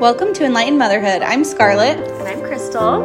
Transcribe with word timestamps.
Welcome 0.00 0.32
to 0.34 0.44
Enlightened 0.44 0.78
Motherhood. 0.78 1.20
I'm 1.22 1.44
Scarlett. 1.44 1.98
And 1.98 2.26
I'm 2.28 2.40
Crystal. 2.40 3.02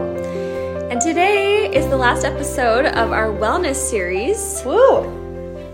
And 0.89 1.01
today 1.01 1.69
is 1.73 1.87
the 1.89 1.97
last 1.97 2.23
episode 2.23 2.85
of 2.85 3.11
our 3.11 3.27
wellness 3.27 3.75
series. 3.75 4.61
Woo! 4.65 5.03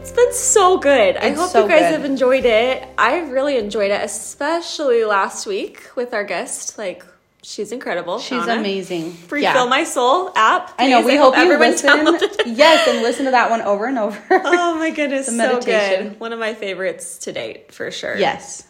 It's 0.01 0.12
been 0.12 0.33
so 0.33 0.78
good. 0.79 1.17
I 1.17 1.29
hope 1.29 1.51
so 1.51 1.63
you 1.63 1.69
guys 1.69 1.81
good. 1.81 1.92
have 1.92 2.05
enjoyed 2.05 2.46
it. 2.46 2.87
I've 2.97 3.29
really 3.29 3.57
enjoyed 3.57 3.92
it, 3.92 4.01
especially 4.03 5.05
last 5.05 5.46
week 5.46 5.89
with 5.96 6.13
our 6.13 6.23
guest. 6.23 6.78
Like, 6.79 7.05
she's 7.44 7.72
incredible. 7.72 8.17
She's 8.19 8.42
Shauna. 8.42 8.60
amazing. 8.60 9.15
Refill 9.29 9.67
My 9.67 9.83
Soul 9.83 10.31
app. 10.35 10.74
I 10.79 10.90
know. 10.90 11.01
please. 11.03 11.12
We 11.12 11.17
hope, 11.17 11.35
you 11.35 11.44
everyone 11.44 11.72
listen. 11.72 12.29
yes, 12.56 12.88
and 12.88 13.03
listen 13.03 13.26
to 13.26 13.31
that 13.31 13.49
one 13.51 13.62
over 13.62 13.85
and 13.85 13.99
over. 13.99 14.19
Oh 14.31 14.76
my 14.79 14.90
goodness, 14.90 15.28
The 15.28 15.33
so 15.33 15.62
good. 15.62 16.20
One 16.20 16.34
of 16.34 16.40
my 16.40 16.55
favorites 16.55 17.20
to 17.20 17.31
date, 17.31 17.72
for 17.72 17.91
sure. 17.91 18.17
yes. 18.17 18.67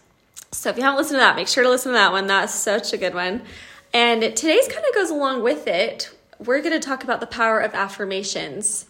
So 0.54 0.70
if 0.70 0.78
you 0.78 0.84
haven't 0.84 0.98
listened 0.98 1.16
to 1.16 1.22
that, 1.22 1.36
make 1.36 1.48
sure 1.48 1.64
to 1.64 1.70
listen 1.70 1.92
to 1.94 1.98
that 1.98 2.12
one. 2.12 2.28
That's 2.28 2.54
such 2.54 2.92
a 2.94 2.98
good 2.98 3.14
one. 3.14 3.44
And 3.94 4.22
today's 4.22 4.68
kind 4.68 4.86
of 4.86 4.94
goes 4.94 5.10
along 5.10 5.44
with 5.44 5.68
it. 5.68 6.10
We're 6.40 6.62
going 6.62 6.80
to 6.80 6.86
talk 6.86 7.04
about 7.04 7.20
the 7.20 7.28
power 7.28 7.60
of 7.60 7.74
affirmations. 7.74 8.86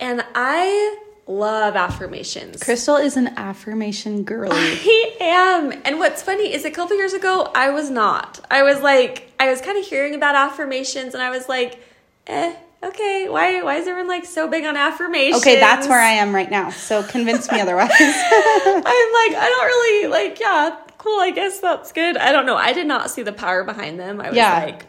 And 0.00 0.24
I 0.34 0.98
love 1.26 1.74
affirmations. 1.76 2.62
Crystal 2.62 2.96
is 2.96 3.16
an 3.16 3.28
affirmation 3.36 4.24
girly. 4.24 4.50
I 4.56 5.16
am. 5.20 5.82
And 5.84 5.98
what's 5.98 6.22
funny 6.22 6.52
is 6.52 6.64
a 6.64 6.70
couple 6.70 6.96
years 6.96 7.12
ago, 7.12 7.50
I 7.54 7.70
was 7.70 7.90
not. 7.90 8.40
I 8.50 8.62
was 8.62 8.80
like, 8.80 9.32
I 9.38 9.50
was 9.50 9.60
kind 9.60 9.78
of 9.78 9.84
hearing 9.84 10.14
about 10.14 10.34
affirmations 10.34 11.14
and 11.14 11.22
I 11.22 11.30
was 11.30 11.48
like, 11.48 11.80
eh, 12.26 12.54
okay, 12.82 13.28
why, 13.28 13.62
why 13.62 13.76
is 13.76 13.88
everyone 13.88 14.08
like 14.08 14.24
so 14.24 14.48
big 14.48 14.64
on 14.64 14.76
affirmations? 14.76 15.42
Okay, 15.42 15.58
that's 15.58 15.88
where 15.88 16.00
I 16.00 16.12
am 16.12 16.34
right 16.34 16.50
now. 16.50 16.70
So 16.70 17.02
convince 17.02 17.50
me 17.50 17.60
otherwise. 17.60 17.90
I'm 17.90 18.00
like, 18.00 19.34
I 19.34 19.48
don't 19.50 19.66
really 19.66 20.08
like, 20.08 20.40
yeah, 20.40 20.76
cool. 20.98 21.20
I 21.20 21.30
guess 21.30 21.60
that's 21.60 21.92
good. 21.92 22.16
I 22.16 22.32
don't 22.32 22.46
know. 22.46 22.56
I 22.56 22.72
did 22.72 22.86
not 22.86 23.10
see 23.10 23.22
the 23.22 23.32
power 23.32 23.64
behind 23.64 23.98
them. 23.98 24.20
I 24.20 24.28
was 24.28 24.36
Yeah. 24.36 24.64
like, 24.64 24.86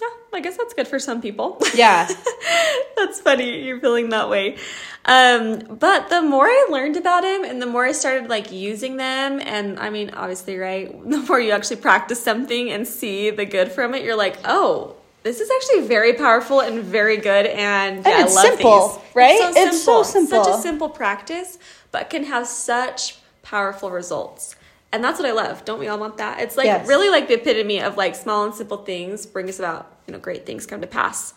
yeah, 0.00 0.08
I 0.32 0.40
guess 0.40 0.56
that's 0.56 0.74
good 0.74 0.88
for 0.88 0.98
some 0.98 1.20
people. 1.20 1.60
yeah. 1.74 2.08
that's 2.96 3.20
funny. 3.20 3.64
You're 3.64 3.80
feeling 3.80 4.10
that 4.10 4.28
way. 4.28 4.56
Um, 5.04 5.58
but 5.78 6.08
the 6.10 6.22
more 6.22 6.46
I 6.46 6.66
learned 6.70 6.96
about 6.96 7.24
him 7.24 7.44
and 7.44 7.60
the 7.60 7.66
more 7.66 7.84
I 7.84 7.92
started 7.92 8.28
like 8.28 8.52
using 8.52 8.96
them, 8.96 9.40
and 9.42 9.78
I 9.78 9.90
mean, 9.90 10.10
obviously, 10.10 10.56
right, 10.58 10.90
the 11.10 11.18
more 11.18 11.40
you 11.40 11.52
actually 11.52 11.76
practice 11.76 12.22
something 12.22 12.70
and 12.70 12.86
see 12.86 13.30
the 13.30 13.44
good 13.44 13.72
from 13.72 13.94
it, 13.94 14.02
you're 14.04 14.16
like, 14.16 14.38
oh, 14.44 14.96
this 15.22 15.40
is 15.40 15.50
actually 15.50 15.86
very 15.86 16.14
powerful 16.14 16.60
and 16.60 16.82
very 16.82 17.18
good. 17.18 17.44
And, 17.46 18.04
yeah, 18.06 18.22
it's 18.24 18.32
I 18.36 18.42
love 18.42 18.46
simple, 18.58 18.88
these. 18.88 19.14
right? 19.14 19.38
It's 19.56 19.82
so 19.82 20.02
simple. 20.02 20.02
Such 20.02 20.44
simple. 20.46 20.58
a 20.58 20.62
simple 20.62 20.88
practice, 20.88 21.58
but 21.92 22.08
can 22.08 22.24
have 22.24 22.46
such 22.46 23.16
powerful 23.42 23.90
results. 23.90 24.56
And 24.92 25.04
that's 25.04 25.20
what 25.20 25.28
I 25.28 25.32
love. 25.32 25.64
Don't 25.64 25.78
we 25.78 25.86
all 25.88 25.98
want 25.98 26.16
that? 26.16 26.40
It's 26.40 26.56
like 26.56 26.66
Yes. 26.66 26.88
really 26.88 27.08
like 27.10 27.28
the 27.28 27.34
epitome 27.34 27.80
of 27.80 27.96
like 27.96 28.14
small 28.14 28.44
and 28.44 28.54
simple 28.54 28.78
things 28.78 29.24
bring 29.24 29.48
us 29.48 29.58
about, 29.58 29.90
you 30.06 30.12
know, 30.12 30.18
great 30.18 30.46
things 30.46 30.66
come 30.66 30.80
to 30.80 30.86
pass. 30.86 31.32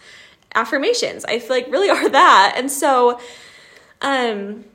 Affirmations, 0.55 1.23
I 1.25 1.39
feel 1.39 1.49
like 1.49 1.67
really 1.71 1.89
are 1.97 2.09
that. 2.09 2.53
And 2.57 2.71
so, 2.71 3.19
um, 4.01 4.65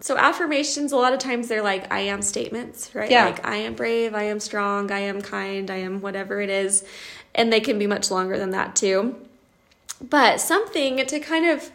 so 0.00 0.16
affirmations, 0.18 0.92
a 0.92 0.96
lot 0.96 1.12
of 1.12 1.18
times 1.18 1.48
they're 1.48 1.62
like 1.62 1.90
I 1.92 2.00
am 2.00 2.22
statements, 2.22 2.94
right? 2.94 3.10
Yeah. 3.10 3.26
Like 3.26 3.46
I 3.46 3.56
am 3.56 3.74
brave, 3.74 4.14
I 4.14 4.24
am 4.24 4.40
strong, 4.40 4.90
I 4.90 4.98
am 5.00 5.22
kind, 5.22 5.70
I 5.70 5.76
am 5.76 6.00
whatever 6.00 6.40
it 6.40 6.50
is. 6.50 6.84
And 7.34 7.52
they 7.52 7.60
can 7.60 7.78
be 7.78 7.86
much 7.86 8.10
longer 8.10 8.36
than 8.36 8.50
that 8.50 8.76
too. 8.76 9.16
But 10.00 10.40
something 10.40 11.04
to 11.06 11.20
kind 11.20 11.46
of 11.46 11.70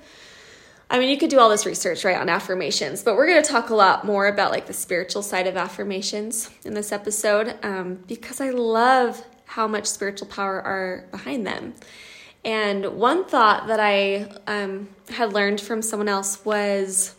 I 0.92 0.98
mean, 0.98 1.09
you 1.09 1.18
could 1.18 1.30
do 1.30 1.40
all 1.40 1.50
this 1.50 1.66
research, 1.68 2.04
right, 2.04 2.18
on 2.18 2.30
affirmations, 2.30 3.04
but 3.04 3.16
we're 3.16 3.28
going 3.28 3.42
to 3.42 3.48
talk 3.48 3.70
a 3.70 3.76
lot 3.76 4.06
more 4.06 4.28
about 4.28 4.52
like 4.52 4.66
the 4.66 4.73
spiritual 4.73 5.22
side 5.22 5.45
of 5.45 5.56
affirmations 5.56 6.50
in 6.66 6.73
this 6.73 6.92
episode 6.92 7.56
um, 7.62 8.04
because 8.08 8.42
I 8.42 8.50
love 8.50 9.23
how 9.45 9.67
much 9.67 9.86
spiritual 9.86 10.28
power 10.28 10.60
are 10.62 11.06
behind 11.12 11.45
them. 11.45 11.76
And 12.44 12.98
one 12.98 13.26
thought 13.26 13.67
that 13.67 13.80
I 13.80 14.32
um, 14.48 14.89
had 15.10 15.33
learned 15.33 15.61
from 15.61 15.82
someone 15.82 16.08
else 16.08 16.44
was 16.44 17.14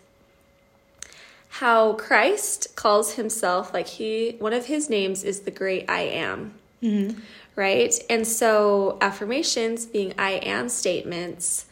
how 1.51 1.93
Christ 1.95 2.75
calls 2.75 3.15
himself 3.15 3.75
like 3.75 3.87
he 3.87 4.37
one 4.39 4.53
of 4.53 4.67
his 4.67 4.89
names 4.89 5.23
is 5.25 5.41
the 5.41 5.51
great 5.51 5.89
I 5.91 6.01
am. 6.03 6.55
Right? 7.55 7.95
And 8.09 8.27
so 8.27 8.97
affirmations 9.01 9.85
being 9.87 10.15
I 10.17 10.33
am 10.33 10.69
statements 10.69 11.67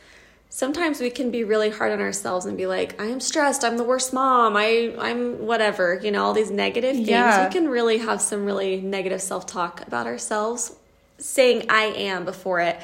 sometimes 0.50 1.00
we 1.00 1.10
can 1.10 1.30
be 1.30 1.44
really 1.44 1.70
hard 1.70 1.92
on 1.92 2.00
ourselves 2.00 2.46
and 2.46 2.56
be 2.56 2.66
like 2.66 3.00
i 3.00 3.04
am 3.06 3.20
stressed 3.20 3.64
i'm 3.64 3.76
the 3.76 3.84
worst 3.84 4.12
mom 4.12 4.56
i 4.56 4.94
i'm 4.98 5.46
whatever 5.46 6.00
you 6.02 6.10
know 6.10 6.24
all 6.24 6.32
these 6.32 6.50
negative 6.50 6.96
things 6.96 7.08
Yeah. 7.08 7.46
we 7.46 7.52
can 7.52 7.68
really 7.68 7.98
have 7.98 8.20
some 8.20 8.44
really 8.46 8.80
negative 8.80 9.20
self-talk 9.20 9.86
about 9.86 10.06
ourselves 10.06 10.74
saying 11.18 11.66
i 11.68 11.84
am 11.84 12.24
before 12.24 12.60
it 12.60 12.78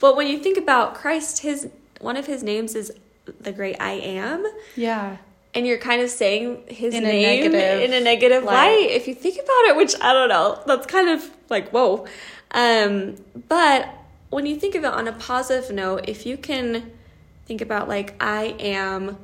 but 0.00 0.16
when 0.16 0.26
you 0.26 0.38
think 0.38 0.58
about 0.58 0.94
christ 0.94 1.38
his 1.42 1.68
one 2.00 2.16
of 2.16 2.26
his 2.26 2.42
names 2.42 2.74
is 2.74 2.92
the 3.40 3.52
great 3.52 3.76
i 3.80 3.92
am 3.92 4.44
Yeah. 4.74 5.16
and 5.54 5.66
you're 5.66 5.78
kind 5.78 6.02
of 6.02 6.10
saying 6.10 6.64
his 6.66 6.94
In 6.94 7.04
a 7.04 7.06
name 7.06 7.52
negative 7.52 7.82
in 7.82 7.92
a 7.92 8.00
negative 8.00 8.42
light. 8.42 8.54
light. 8.76 8.90
If 8.90 9.06
you 9.06 9.14
think 9.14 9.36
about 9.36 9.62
it, 9.68 9.76
which 9.76 9.94
I 10.00 10.12
don't 10.12 10.28
know, 10.28 10.60
that's 10.66 10.86
kind 10.86 11.08
of 11.08 11.30
like 11.48 11.70
whoa. 11.70 12.06
Um, 12.50 13.16
but 13.48 13.88
when 14.30 14.44
you 14.46 14.56
think 14.56 14.74
of 14.74 14.82
it 14.84 14.92
on 14.92 15.06
a 15.08 15.12
positive 15.12 15.74
note, 15.74 16.04
if 16.08 16.26
you 16.26 16.36
can 16.36 16.90
think 17.46 17.60
about 17.60 17.88
like 17.88 18.14
I 18.20 18.56
am 18.58 19.18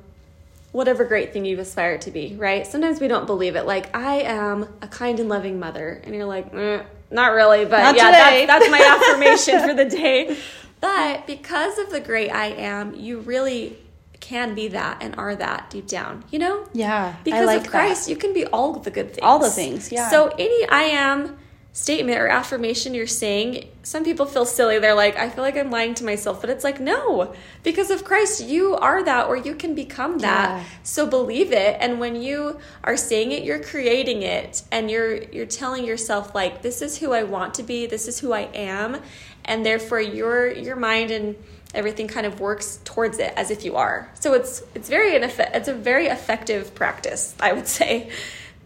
whatever 0.73 1.05
great 1.05 1.33
thing 1.33 1.45
you've 1.45 1.59
aspired 1.59 2.03
to 2.03 2.11
be, 2.11 2.37
right? 2.37 2.67
Sometimes 2.67 3.01
we 3.01 3.09
don't 3.09 3.27
believe 3.27 3.57
it. 3.57 3.67
Like 3.67 3.95
I 3.97 4.21
am 4.21 4.69
a 4.83 4.89
kind 4.89 5.19
and 5.21 5.29
loving 5.29 5.59
mother, 5.59 6.01
and 6.05 6.15
you're 6.15 6.27
like, 6.27 6.55
"Eh, 6.55 6.83
not 7.11 7.33
really, 7.33 7.65
but 7.65 7.83
Not 7.83 7.97
yeah, 7.97 8.11
that's, 8.11 8.47
that's 8.47 8.71
my 8.71 8.81
affirmation 9.11 9.61
for 9.67 9.75
the 9.75 9.85
day. 9.85 10.37
But 10.81 11.27
because 11.27 11.79
of 11.79 11.91
the 11.91 12.01
great 12.01 12.31
I 12.31 12.47
am, 12.47 12.95
you 12.95 13.21
really 13.21 13.77
can 14.21 14.55
be 14.55 14.69
that 14.69 14.99
and 15.03 15.15
are 15.17 15.35
that 15.35 15.71
deep 15.71 15.87
down, 15.87 16.25
you 16.31 16.39
know? 16.39 16.67
Yeah. 16.73 17.17
Because 17.25 17.47
like 17.47 17.63
of 17.63 17.67
Christ, 17.69 18.09
you 18.09 18.17
can 18.17 18.33
be 18.33 18.47
all 18.47 18.75
the 18.75 18.91
good 18.91 19.09
things. 19.09 19.23
All 19.23 19.39
the 19.39 19.51
things, 19.51 19.91
yeah. 19.91 20.09
So 20.11 20.29
any 20.39 20.69
I 20.69 20.83
am 20.83 21.39
statement 21.73 22.19
or 22.19 22.27
affirmation 22.27 22.95
you're 22.95 23.07
saying, 23.07 23.69
some 23.85 24.05
people 24.05 24.27
feel 24.27 24.45
silly. 24.45 24.79
They're 24.81 24.95
like, 24.95 25.17
I 25.17 25.29
feel 25.29 25.45
like 25.45 25.57
I'm 25.57 25.71
lying 25.71 25.95
to 25.95 26.05
myself. 26.05 26.41
But 26.41 26.51
it's 26.51 26.65
like, 26.65 26.81
no, 26.81 27.33
because 27.63 27.91
of 27.91 28.05
Christ, 28.05 28.45
you 28.45 28.75
are 28.75 29.05
that 29.05 29.29
or 29.29 29.37
you 29.37 29.55
can 29.55 29.75
become 29.75 30.19
that. 30.19 30.51
Yeah. 30.51 30.65
So 30.83 31.07
believe 31.07 31.53
it. 31.53 31.77
And 31.81 32.01
when 32.01 32.21
you 32.21 32.59
are 32.83 32.97
saying 32.97 33.31
it, 33.33 33.45
you're 33.45 33.63
creating 33.63 34.23
it 34.23 34.63
and 34.73 34.91
you're 34.91 35.23
you're 35.25 35.47
telling 35.47 35.85
yourself 35.85 36.35
like 36.35 36.63
this 36.63 36.83
is 36.83 36.99
who 36.99 37.13
I 37.13 37.23
want 37.23 37.55
to 37.55 37.63
be, 37.63 37.87
this 37.87 38.09
is 38.09 38.19
who 38.19 38.33
I 38.33 38.49
am, 38.55 39.01
and 39.45 39.65
therefore 39.65 40.01
your 40.01 40.51
your 40.51 40.77
mind 40.77 41.11
and 41.13 41.37
everything 41.73 42.09
kind 42.09 42.27
of 42.27 42.41
works 42.41 42.81
towards 42.85 43.19
it 43.19 43.33
as 43.37 43.51
if 43.53 43.65
you 43.65 43.77
are. 43.77 44.11
So 44.15 44.35
it's 44.35 44.63
it's 44.75 44.89
very 44.89 45.15
an 45.15 45.23
effe- 45.23 45.55
it's 45.55 45.69
a 45.69 45.75
very 45.75 46.09
effective 46.09 46.75
practice, 46.75 47.35
I 47.39 47.53
would 47.53 47.69
say, 47.81 48.11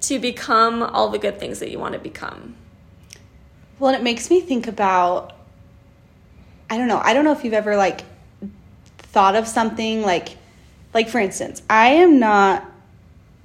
to 0.02 0.18
become 0.18 0.82
all 0.82 1.10
the 1.10 1.18
good 1.18 1.38
things 1.38 1.58
that 1.58 1.70
you 1.70 1.78
want 1.78 1.92
to 1.92 2.00
become. 2.00 2.56
Well, 3.78 3.92
and 3.92 4.00
it 4.00 4.04
makes 4.04 4.30
me 4.30 4.40
think 4.40 4.66
about 4.66 5.32
I 6.70 6.78
don't 6.78 6.88
know. 6.88 7.00
I 7.02 7.12
don't 7.12 7.24
know 7.24 7.32
if 7.32 7.44
you've 7.44 7.54
ever 7.54 7.76
like 7.76 8.02
thought 8.98 9.36
of 9.36 9.46
something 9.46 10.02
like 10.02 10.36
like 10.92 11.08
for 11.08 11.18
instance, 11.18 11.62
I 11.68 11.88
am 11.88 12.18
not 12.18 12.64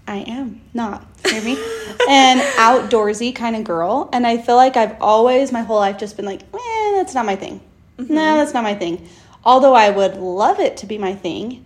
I 0.07 0.17
am 0.17 0.61
not, 0.73 1.05
hear 1.27 1.41
me? 1.43 1.51
An 2.09 2.39
outdoorsy 2.57 3.35
kind 3.35 3.55
of 3.55 3.63
girl, 3.63 4.09
and 4.11 4.25
I 4.25 4.39
feel 4.39 4.55
like 4.55 4.75
I've 4.75 4.99
always 4.99 5.51
my 5.51 5.61
whole 5.61 5.77
life 5.77 5.99
just 5.99 6.15
been 6.15 6.25
like, 6.25 6.41
"Eh, 6.41 6.91
that's 6.95 7.13
not 7.13 7.25
my 7.27 7.35
thing." 7.35 7.61
No, 7.99 8.37
that's 8.37 8.53
not 8.53 8.63
my 8.63 8.73
thing. 8.73 9.07
Although 9.43 9.73
I 9.75 9.89
would 9.89 10.15
love 10.15 10.59
it 10.59 10.77
to 10.77 10.85
be 10.87 10.97
my 10.97 11.13
thing. 11.13 11.65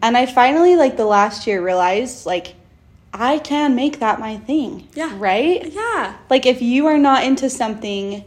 And 0.00 0.16
I 0.16 0.26
finally 0.26 0.76
like 0.76 0.96
the 0.96 1.04
last 1.04 1.46
year 1.46 1.62
realized 1.62 2.24
like 2.24 2.54
I 3.12 3.38
can 3.38 3.74
make 3.74 4.00
that 4.00 4.18
my 4.18 4.38
thing. 4.38 4.88
Yeah. 4.94 5.14
Right? 5.18 5.70
Yeah. 5.72 6.16
like 6.30 6.46
if 6.46 6.62
you 6.62 6.86
are 6.86 6.98
not 6.98 7.24
into 7.24 7.50
something 7.50 8.24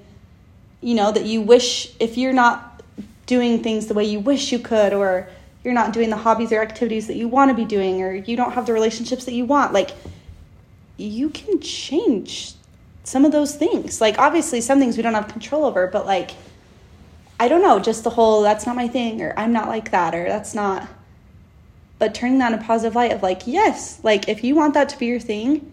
you 0.82 0.94
know 0.94 1.12
that 1.12 1.26
you 1.26 1.42
wish 1.42 1.92
if 2.00 2.18
you're 2.18 2.34
not 2.34 2.84
doing 3.26 3.64
things 3.64 3.88
the 3.88 3.94
way 3.94 4.04
you 4.04 4.20
wish 4.20 4.52
you 4.52 4.60
could 4.60 4.94
or 4.94 5.28
you're 5.64 5.74
not 5.74 5.94
doing 5.94 6.12
the 6.12 6.18
hobbies 6.18 6.52
or 6.52 6.62
activities 6.62 7.08
that 7.08 7.16
you 7.16 7.28
want 7.28 7.50
to 7.50 7.56
be 7.56 7.66
doing 7.66 8.04
or 8.04 8.14
you 8.14 8.38
don't 8.38 8.52
have 8.52 8.68
the 8.68 8.74
relationships 8.74 9.26
that 9.26 9.34
you 9.34 9.46
want 9.46 9.74
like 9.74 9.92
you 10.98 11.30
can 11.30 11.60
change 11.60 12.54
some 13.04 13.26
of 13.26 13.32
those 13.32 13.56
things 13.56 14.00
like 14.00 14.20
obviously 14.20 14.62
some 14.62 14.80
things 14.80 14.96
we 14.96 15.02
don't 15.02 15.16
have 15.16 15.28
control 15.28 15.66
over 15.66 15.88
but 15.88 16.06
like 16.06 16.32
i 17.40 17.48
don't 17.48 17.64
know 17.64 17.80
just 17.80 18.04
the 18.04 18.12
whole 18.12 18.44
that's 18.44 18.68
not 18.68 18.76
my 18.76 18.88
thing 18.88 19.22
or 19.22 19.34
i'm 19.38 19.52
not 19.52 19.68
like 19.68 19.90
that 19.90 20.14
or 20.14 20.26
that's 20.26 20.54
not 20.54 20.88
but 22.00 22.14
turning 22.14 22.38
that 22.40 22.52
in 22.52 22.60
a 22.60 22.64
positive 22.64 22.96
light 22.96 23.12
of 23.12 23.24
like 23.24 23.48
yes 23.48 24.00
like 24.04 24.28
if 24.28 24.44
you 24.44 24.56
want 24.56 24.74
that 24.74 24.90
to 24.90 24.98
be 24.98 25.06
your 25.06 25.20
thing 25.20 25.72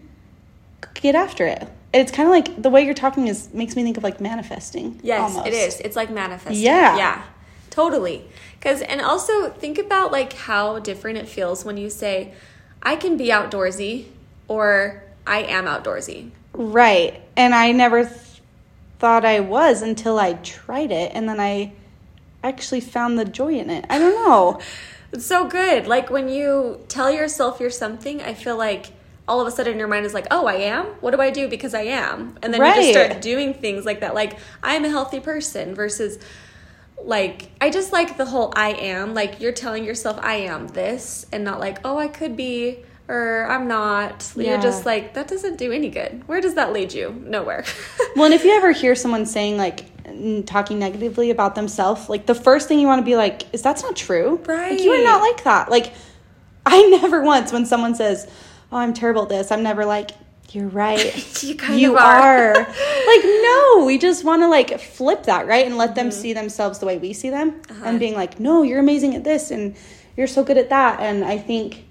get 1.03 1.15
after 1.15 1.45
it. 1.45 1.67
It's 1.93 2.11
kind 2.11 2.27
of 2.27 2.31
like 2.31 2.61
the 2.61 2.71
way 2.71 2.83
you're 2.83 2.95
talking 2.95 3.27
is 3.27 3.53
makes 3.53 3.75
me 3.75 3.83
think 3.83 3.97
of 3.97 4.03
like 4.03 4.19
manifesting. 4.19 4.99
Yes, 5.03 5.21
almost. 5.21 5.47
it 5.47 5.53
is. 5.53 5.79
It's 5.81 5.95
like 5.95 6.09
manifesting. 6.09 6.63
Yeah. 6.63 6.97
Yeah. 6.97 7.23
Totally. 7.69 8.25
Cuz 8.61 8.81
and 8.81 9.01
also 9.01 9.49
think 9.49 9.77
about 9.77 10.11
like 10.11 10.33
how 10.33 10.79
different 10.79 11.19
it 11.19 11.27
feels 11.27 11.63
when 11.63 11.77
you 11.77 11.89
say 11.89 12.33
I 12.81 12.95
can 12.95 13.15
be 13.15 13.27
outdoorsy 13.27 14.07
or 14.47 15.03
I 15.27 15.43
am 15.43 15.65
outdoorsy. 15.65 16.31
Right. 16.53 17.21
And 17.37 17.53
I 17.53 17.71
never 17.71 18.05
th- 18.05 18.41
thought 18.99 19.25
I 19.25 19.39
was 19.39 19.81
until 19.81 20.17
I 20.17 20.33
tried 20.33 20.91
it 20.91 21.11
and 21.13 21.29
then 21.29 21.39
I 21.39 21.73
actually 22.43 22.81
found 22.81 23.19
the 23.19 23.25
joy 23.25 23.53
in 23.53 23.69
it. 23.69 23.85
I 23.89 23.99
don't 23.99 24.15
know. 24.15 24.59
It's 25.13 25.25
so 25.25 25.47
good. 25.47 25.87
Like 25.87 26.09
when 26.09 26.27
you 26.27 26.81
tell 26.87 27.11
yourself 27.11 27.59
you're 27.59 27.69
something, 27.69 28.21
I 28.21 28.33
feel 28.33 28.57
like 28.57 28.87
all 29.27 29.39
of 29.39 29.47
a 29.47 29.51
sudden 29.51 29.79
your 29.79 29.87
mind 29.87 30.05
is 30.05 30.13
like, 30.13 30.27
oh, 30.31 30.45
I 30.47 30.55
am? 30.55 30.85
What 31.01 31.11
do 31.11 31.21
I 31.21 31.29
do 31.29 31.47
because 31.47 31.73
I 31.73 31.83
am? 31.83 32.37
And 32.41 32.53
then 32.53 32.59
you 32.61 32.91
just 32.93 32.99
start 33.07 33.21
doing 33.21 33.53
things 33.53 33.85
like 33.85 34.01
that. 34.01 34.13
Like, 34.13 34.37
I'm 34.61 34.83
a 34.83 34.89
healthy 34.89 35.19
person 35.19 35.75
versus 35.75 36.19
like, 37.01 37.49
I 37.61 37.69
just 37.69 37.93
like 37.93 38.17
the 38.17 38.25
whole 38.25 38.51
I 38.55 38.69
am. 38.69 39.13
Like, 39.13 39.39
you're 39.39 39.51
telling 39.51 39.85
yourself, 39.85 40.19
I 40.21 40.35
am 40.35 40.67
this, 40.67 41.25
and 41.31 41.43
not 41.43 41.59
like, 41.59 41.79
oh, 41.85 41.97
I 41.97 42.07
could 42.07 42.35
be 42.35 42.83
or 43.09 43.45
I'm 43.49 43.67
not. 43.67 44.31
You're 44.35 44.61
just 44.61 44.85
like, 44.85 45.13
that 45.13 45.27
doesn't 45.27 45.57
do 45.57 45.71
any 45.71 45.89
good. 45.89 46.27
Where 46.27 46.39
does 46.41 46.55
that 46.55 46.71
lead 46.73 46.93
you? 46.93 47.11
Nowhere. 47.25 47.65
Well, 48.15 48.25
and 48.25 48.33
if 48.35 48.43
you 48.43 48.51
ever 48.51 48.71
hear 48.71 48.93
someone 48.93 49.25
saying 49.25 49.57
like 49.57 49.85
talking 50.45 50.79
negatively 50.79 51.29
about 51.31 51.55
themselves, 51.55 52.09
like 52.09 52.25
the 52.25 52.35
first 52.35 52.67
thing 52.67 52.79
you 52.79 52.87
want 52.87 52.99
to 52.99 53.05
be 53.05 53.15
like 53.15 53.43
is 53.53 53.61
that's 53.61 53.81
not 53.83 53.95
true. 53.95 54.41
Like, 54.47 54.79
you 54.81 54.91
are 54.91 55.03
not 55.03 55.21
like 55.21 55.43
that. 55.43 55.69
Like 55.69 55.93
I 56.65 56.81
never 57.01 57.21
once 57.23 57.51
when 57.51 57.65
someone 57.65 57.95
says, 57.95 58.27
"Oh, 58.71 58.77
I'm 58.77 58.93
terrible 58.93 59.23
at 59.23 59.29
this," 59.29 59.51
I'm 59.51 59.63
never 59.63 59.85
like, 59.85 60.11
"You're 60.51 60.67
right." 60.67 61.43
you 61.43 61.55
kind 61.55 61.79
you 61.79 61.91
of 61.97 61.97
are. 62.03 62.51
are. 62.51 62.53
like 63.07 63.23
no, 63.23 63.83
we 63.85 63.97
just 63.97 64.23
want 64.23 64.41
to 64.43 64.47
like 64.47 64.79
flip 64.79 65.23
that, 65.23 65.47
right? 65.47 65.65
And 65.65 65.77
let 65.77 65.95
them 65.95 66.11
see 66.11 66.33
themselves 66.33 66.79
the 66.79 66.85
way 66.85 66.97
we 66.97 67.13
see 67.13 67.29
them 67.29 67.61
Uh-huh. 67.69 67.83
and 67.85 67.99
being 67.99 68.13
like, 68.13 68.39
"No, 68.39 68.63
you're 68.63 68.79
amazing 68.79 69.15
at 69.15 69.23
this 69.23 69.51
and 69.51 69.75
you're 70.15 70.27
so 70.27 70.43
good 70.43 70.57
at 70.57 70.69
that." 70.69 70.99
And 70.99 71.23
I 71.25 71.37
think 71.37 71.85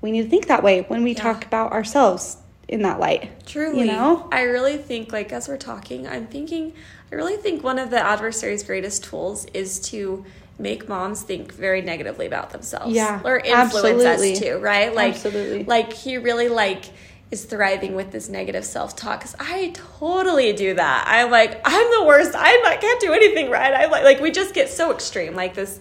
we 0.00 0.12
need 0.12 0.22
to 0.22 0.28
think 0.30 0.46
that 0.46 0.62
way 0.62 0.82
when 0.88 1.02
we 1.02 1.12
Yeah. 1.12 1.22
talk 1.22 1.44
about 1.44 1.72
ourselves 1.72 2.36
in 2.68 2.82
that 2.82 3.00
light. 3.00 3.30
Truly. 3.46 3.80
You 3.80 3.86
know? 3.86 4.28
I 4.30 4.42
really 4.42 4.76
think, 4.76 5.10
like, 5.10 5.32
as 5.32 5.48
we're 5.48 5.56
talking, 5.56 6.06
I'm 6.06 6.26
thinking, 6.26 6.74
I 7.10 7.14
really 7.14 7.36
think 7.36 7.64
one 7.64 7.78
of 7.78 7.90
the 7.90 7.98
adversary's 7.98 8.62
greatest 8.62 9.04
tools 9.04 9.46
is 9.54 9.80
to 9.90 10.24
make 10.58 10.88
moms 10.88 11.22
think 11.22 11.52
very 11.54 11.80
negatively 11.82 12.26
about 12.26 12.50
themselves. 12.50 12.92
Yeah, 12.94 13.20
Or 13.24 13.38
influence 13.38 14.04
absolutely. 14.04 14.32
us 14.32 14.38
too, 14.40 14.58
right? 14.58 14.94
Like, 14.94 15.14
Absolutely. 15.14 15.64
like 15.64 15.92
he 15.92 16.18
really, 16.18 16.48
like, 16.48 16.84
is 17.30 17.44
thriving 17.44 17.94
with 17.94 18.10
this 18.10 18.28
negative 18.30 18.64
self-talk 18.64 19.20
because 19.20 19.36
i 19.38 19.70
totally 19.98 20.54
do 20.54 20.72
that 20.72 21.04
i'm 21.06 21.30
like 21.30 21.60
i'm 21.64 21.90
the 22.00 22.04
worst 22.06 22.30
i'm 22.34 22.62
not 22.62 22.80
can't 22.80 23.00
do 23.02 23.12
anything 23.12 23.50
right 23.50 23.74
i 23.74 23.84
like 23.84 24.02
like 24.02 24.18
we 24.20 24.30
just 24.30 24.54
get 24.54 24.66
so 24.70 24.90
extreme 24.90 25.34
like 25.34 25.52
this 25.52 25.78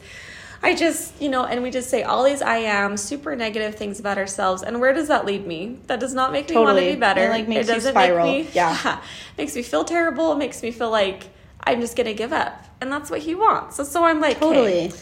I 0.63 0.74
just, 0.75 1.21
you 1.21 1.30
know, 1.30 1.45
and 1.45 1.62
we 1.62 1.69
just 1.69 1.89
say 1.89 2.04
all 2.04 2.24
these 2.24 2.42
I 2.42 2.57
am 2.57 2.98
super 2.98 3.36
negative 3.36 3.75
things 3.75 4.00
about 4.00 4.18
ourselves. 4.18 4.63
And 4.63 4.80
where 4.81 4.94
does 4.94 5.07
that 5.07 5.25
lead 5.25 5.45
me? 5.45 5.77
That 5.88 6.00
does 6.00 6.13
not 6.13 6.31
make 6.31 6.50
me 6.50 6.56
want 6.57 6.77
to 6.80 6.83
be 6.86 6.95
better. 6.95 7.25
It, 7.25 7.30
like, 7.30 7.48
makes 7.48 7.68
you 7.68 7.74
doesn't 7.75 7.92
spiral. 7.94 8.25
Make 8.27 8.45
me, 8.48 8.51
Yeah. 8.54 9.01
makes 9.38 9.56
me 9.56 9.62
feel 9.62 9.83
terrible. 9.83 10.31
It 10.33 10.38
makes 10.38 10.63
me 10.63 10.71
feel 10.71 10.89
like 10.89 11.27
I'm 11.63 11.80
just 11.80 11.95
going 11.95 12.07
to 12.07 12.13
give 12.13 12.33
up. 12.33 12.65
And 12.81 12.92
that's 12.92 13.09
what 13.12 13.19
he 13.21 13.36
wants. 13.36 13.75
So, 13.77 13.83
so 13.83 14.04
I'm 14.04 14.19
like, 14.19 14.39
Totally. 14.39 14.88
hey, 14.89 14.94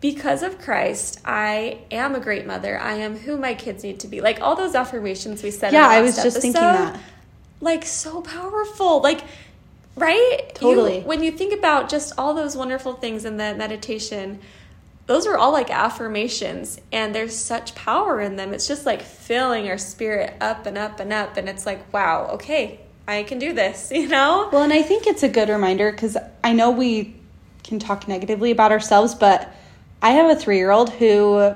because 0.00 0.42
of 0.42 0.60
Christ, 0.60 1.20
I 1.24 1.78
am 1.90 2.14
a 2.14 2.20
great 2.20 2.46
mother. 2.46 2.78
I 2.78 2.94
am 2.94 3.16
who 3.16 3.36
my 3.36 3.54
kids 3.54 3.82
need 3.84 4.00
to 4.00 4.08
be. 4.08 4.20
Like 4.20 4.40
all 4.40 4.54
those 4.56 4.74
affirmations 4.74 5.42
we 5.42 5.50
said. 5.50 5.68
in 5.68 5.74
Yeah, 5.74 5.88
the 5.88 5.94
I 5.94 6.00
was 6.02 6.16
just 6.16 6.38
thinking 6.40 6.60
that. 6.60 6.98
Like 7.60 7.84
so 7.84 8.20
powerful. 8.22 9.00
Like, 9.00 9.22
right? 9.96 10.38
You- 10.46 10.52
Totally. 10.54 11.00
when 11.00 11.22
you 11.22 11.30
think 11.32 11.52
about 11.56 11.88
just 11.88 12.12
all 12.18 12.34
those 12.34 12.56
wonderful 12.56 12.94
things 12.94 13.24
in 13.24 13.36
that 13.38 13.56
meditation, 13.58 14.40
those 15.12 15.26
are 15.26 15.36
all 15.36 15.52
like 15.52 15.70
affirmations 15.70 16.80
and 16.90 17.14
there's 17.14 17.36
such 17.36 17.74
power 17.74 18.18
in 18.18 18.36
them. 18.36 18.54
It's 18.54 18.66
just 18.66 18.86
like 18.86 19.02
filling 19.02 19.68
our 19.68 19.76
spirit 19.76 20.34
up 20.40 20.64
and 20.64 20.78
up 20.78 21.00
and 21.00 21.12
up. 21.12 21.36
And 21.36 21.50
it's 21.50 21.66
like, 21.66 21.92
wow, 21.92 22.28
okay, 22.32 22.80
I 23.06 23.22
can 23.22 23.38
do 23.38 23.52
this, 23.52 23.92
you 23.94 24.08
know? 24.08 24.48
Well, 24.50 24.62
and 24.62 24.72
I 24.72 24.80
think 24.80 25.06
it's 25.06 25.22
a 25.22 25.28
good 25.28 25.50
reminder 25.50 25.92
because 25.92 26.16
I 26.42 26.54
know 26.54 26.70
we 26.70 27.14
can 27.62 27.78
talk 27.78 28.08
negatively 28.08 28.52
about 28.52 28.72
ourselves, 28.72 29.14
but 29.14 29.54
I 30.00 30.12
have 30.12 30.30
a 30.30 30.40
three 30.40 30.56
year 30.56 30.70
old 30.70 30.88
who 30.88 31.54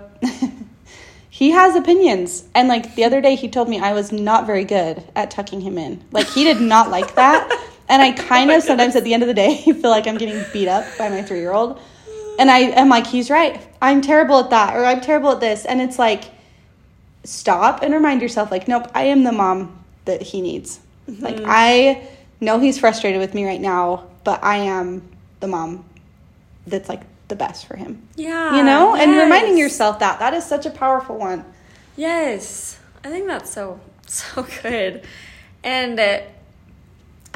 he 1.30 1.52
has 1.52 1.74
opinions. 1.76 2.44
And 2.54 2.68
like 2.68 2.94
the 2.94 3.04
other 3.04 3.22
day, 3.22 3.36
he 3.36 3.48
told 3.48 3.70
me 3.70 3.80
I 3.80 3.94
was 3.94 4.12
not 4.12 4.44
very 4.44 4.64
good 4.64 5.02
at 5.16 5.30
tucking 5.30 5.62
him 5.62 5.78
in. 5.78 6.04
Like 6.12 6.26
he 6.26 6.44
did 6.44 6.60
not 6.60 6.90
like 6.90 7.14
that. 7.14 7.50
And 7.88 8.02
I 8.02 8.10
kind 8.10 8.50
of 8.50 8.56
oh 8.56 8.66
sometimes 8.66 8.96
at 8.96 9.04
the 9.04 9.14
end 9.14 9.22
of 9.22 9.28
the 9.28 9.34
day 9.34 9.62
feel 9.62 9.90
like 9.90 10.08
I'm 10.08 10.18
getting 10.18 10.44
beat 10.52 10.66
up 10.66 10.84
by 10.98 11.08
my 11.08 11.22
three 11.22 11.38
year 11.38 11.52
old. 11.52 11.80
And 12.38 12.50
I 12.50 12.58
am 12.58 12.88
like, 12.88 13.06
he's 13.06 13.30
right. 13.30 13.60
I'm 13.80 14.02
terrible 14.02 14.38
at 14.38 14.50
that, 14.50 14.76
or 14.76 14.84
I'm 14.84 15.00
terrible 15.00 15.30
at 15.30 15.40
this. 15.40 15.64
And 15.64 15.80
it's 15.80 15.98
like, 15.98 16.24
stop 17.24 17.82
and 17.82 17.92
remind 17.92 18.22
yourself, 18.22 18.50
like, 18.50 18.68
nope, 18.68 18.90
I 18.94 19.04
am 19.04 19.24
the 19.24 19.32
mom 19.32 19.84
that 20.04 20.22
he 20.22 20.40
needs. 20.40 20.80
Like, 21.08 21.40
I 21.44 22.08
know 22.40 22.58
he's 22.58 22.78
frustrated 22.78 23.20
with 23.20 23.34
me 23.34 23.46
right 23.46 23.60
now, 23.60 24.06
but 24.24 24.42
I 24.42 24.56
am 24.56 25.02
the 25.40 25.46
mom 25.46 25.84
that's 26.66 26.88
like 26.88 27.02
the 27.28 27.36
best 27.36 27.66
for 27.66 27.76
him. 27.76 28.08
Yeah. 28.16 28.56
You 28.56 28.64
know? 28.64 28.96
And 28.96 29.12
reminding 29.12 29.56
yourself 29.56 30.00
that, 30.00 30.18
that 30.18 30.34
is 30.34 30.44
such 30.44 30.66
a 30.66 30.70
powerful 30.70 31.16
one. 31.16 31.44
Yes, 31.96 32.78
I 33.04 33.08
think 33.08 33.26
that's 33.26 33.50
so 33.50 33.80
so 34.06 34.46
good, 34.62 35.02
and 35.64 35.98
uh, 35.98 36.20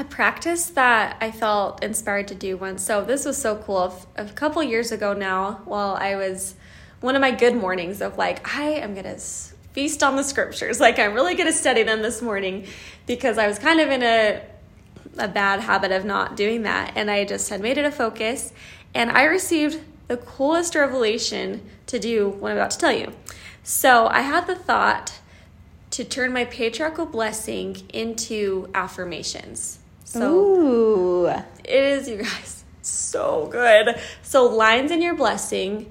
a 0.00 0.04
practice 0.04 0.70
that 0.70 1.18
I 1.20 1.30
felt 1.30 1.84
inspired 1.84 2.26
to 2.28 2.34
do 2.34 2.56
once. 2.56 2.82
So 2.82 3.04
this 3.04 3.26
was 3.26 3.36
so 3.36 3.56
cool. 3.56 3.94
A 4.16 4.24
couple 4.24 4.62
years 4.62 4.90
ago 4.90 5.12
now, 5.12 5.60
while 5.66 5.94
I 5.94 6.16
was 6.16 6.54
one 7.00 7.14
of 7.14 7.20
my 7.20 7.30
good 7.30 7.54
mornings 7.54 8.00
of 8.00 8.16
like 8.16 8.56
I 8.56 8.70
am 8.70 8.94
gonna 8.94 9.18
feast 9.18 10.02
on 10.02 10.16
the 10.16 10.24
scriptures, 10.24 10.80
like 10.86 10.98
I'm 10.98 11.12
really 11.12 11.34
gonna 11.34 11.52
study 11.52 11.82
them 11.82 12.00
this 12.00 12.22
morning, 12.22 12.66
because 13.06 13.36
I 13.36 13.46
was 13.46 13.58
kind 13.58 13.78
of 13.80 13.90
in 13.90 14.02
a 14.02 14.42
a 15.18 15.28
bad 15.28 15.60
habit 15.60 15.92
of 15.92 16.04
not 16.04 16.36
doing 16.36 16.62
that, 16.62 16.92
and 16.96 17.10
I 17.10 17.24
just 17.24 17.50
had 17.50 17.60
made 17.60 17.76
it 17.76 17.84
a 17.84 17.92
focus, 17.92 18.52
and 18.94 19.10
I 19.10 19.24
received 19.24 19.80
the 20.08 20.16
coolest 20.16 20.74
revelation 20.74 21.62
to 21.86 21.98
do 21.98 22.28
what 22.28 22.52
I'm 22.52 22.56
about 22.56 22.70
to 22.70 22.78
tell 22.78 22.92
you. 22.92 23.12
So 23.62 24.06
I 24.06 24.22
had 24.22 24.46
the 24.46 24.54
thought 24.54 25.20
to 25.90 26.04
turn 26.04 26.32
my 26.32 26.44
patriarchal 26.44 27.06
blessing 27.06 27.82
into 27.92 28.70
affirmations. 28.72 29.79
So 30.10 30.34
Ooh. 30.34 31.26
it 31.28 31.44
is, 31.64 32.08
you 32.08 32.16
guys, 32.18 32.64
so 32.82 33.46
good. 33.50 33.96
So 34.22 34.46
lines 34.46 34.90
in 34.90 35.00
your 35.00 35.14
blessing, 35.14 35.90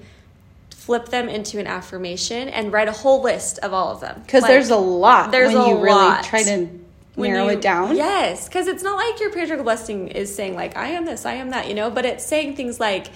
flip 0.70 1.08
them 1.08 1.28
into 1.28 1.58
an 1.58 1.66
affirmation 1.66 2.48
and 2.50 2.70
write 2.70 2.88
a 2.88 2.92
whole 2.92 3.22
list 3.22 3.58
of 3.60 3.72
all 3.72 3.92
of 3.92 4.00
them. 4.00 4.20
Because 4.22 4.42
Like, 4.42 4.50
there's 4.50 4.68
a 4.70 4.76
lot 4.76 5.30
there's 5.30 5.54
when 5.54 5.62
a 5.62 5.68
you 5.68 5.74
really 5.76 5.86
lot. 5.94 6.24
try 6.24 6.42
to 6.42 6.68
when 7.14 7.30
narrow 7.32 7.44
you- 7.46 7.52
it 7.52 7.62
down. 7.62 7.96
Yes, 7.96 8.46
because 8.46 8.66
it's 8.66 8.82
not 8.82 8.96
like 8.96 9.18
your 9.20 9.30
patriarchal 9.30 9.64
blessing 9.64 10.08
is 10.08 10.34
saying 10.34 10.54
like 10.54 10.76
I 10.76 10.88
am 10.88 11.06
this, 11.06 11.24
I 11.24 11.34
am 11.34 11.50
that, 11.50 11.66
you 11.68 11.74
know, 11.74 11.90
but 11.90 12.04
it's 12.04 12.24
saying 12.26 12.56
things 12.56 12.78
like 12.78 13.06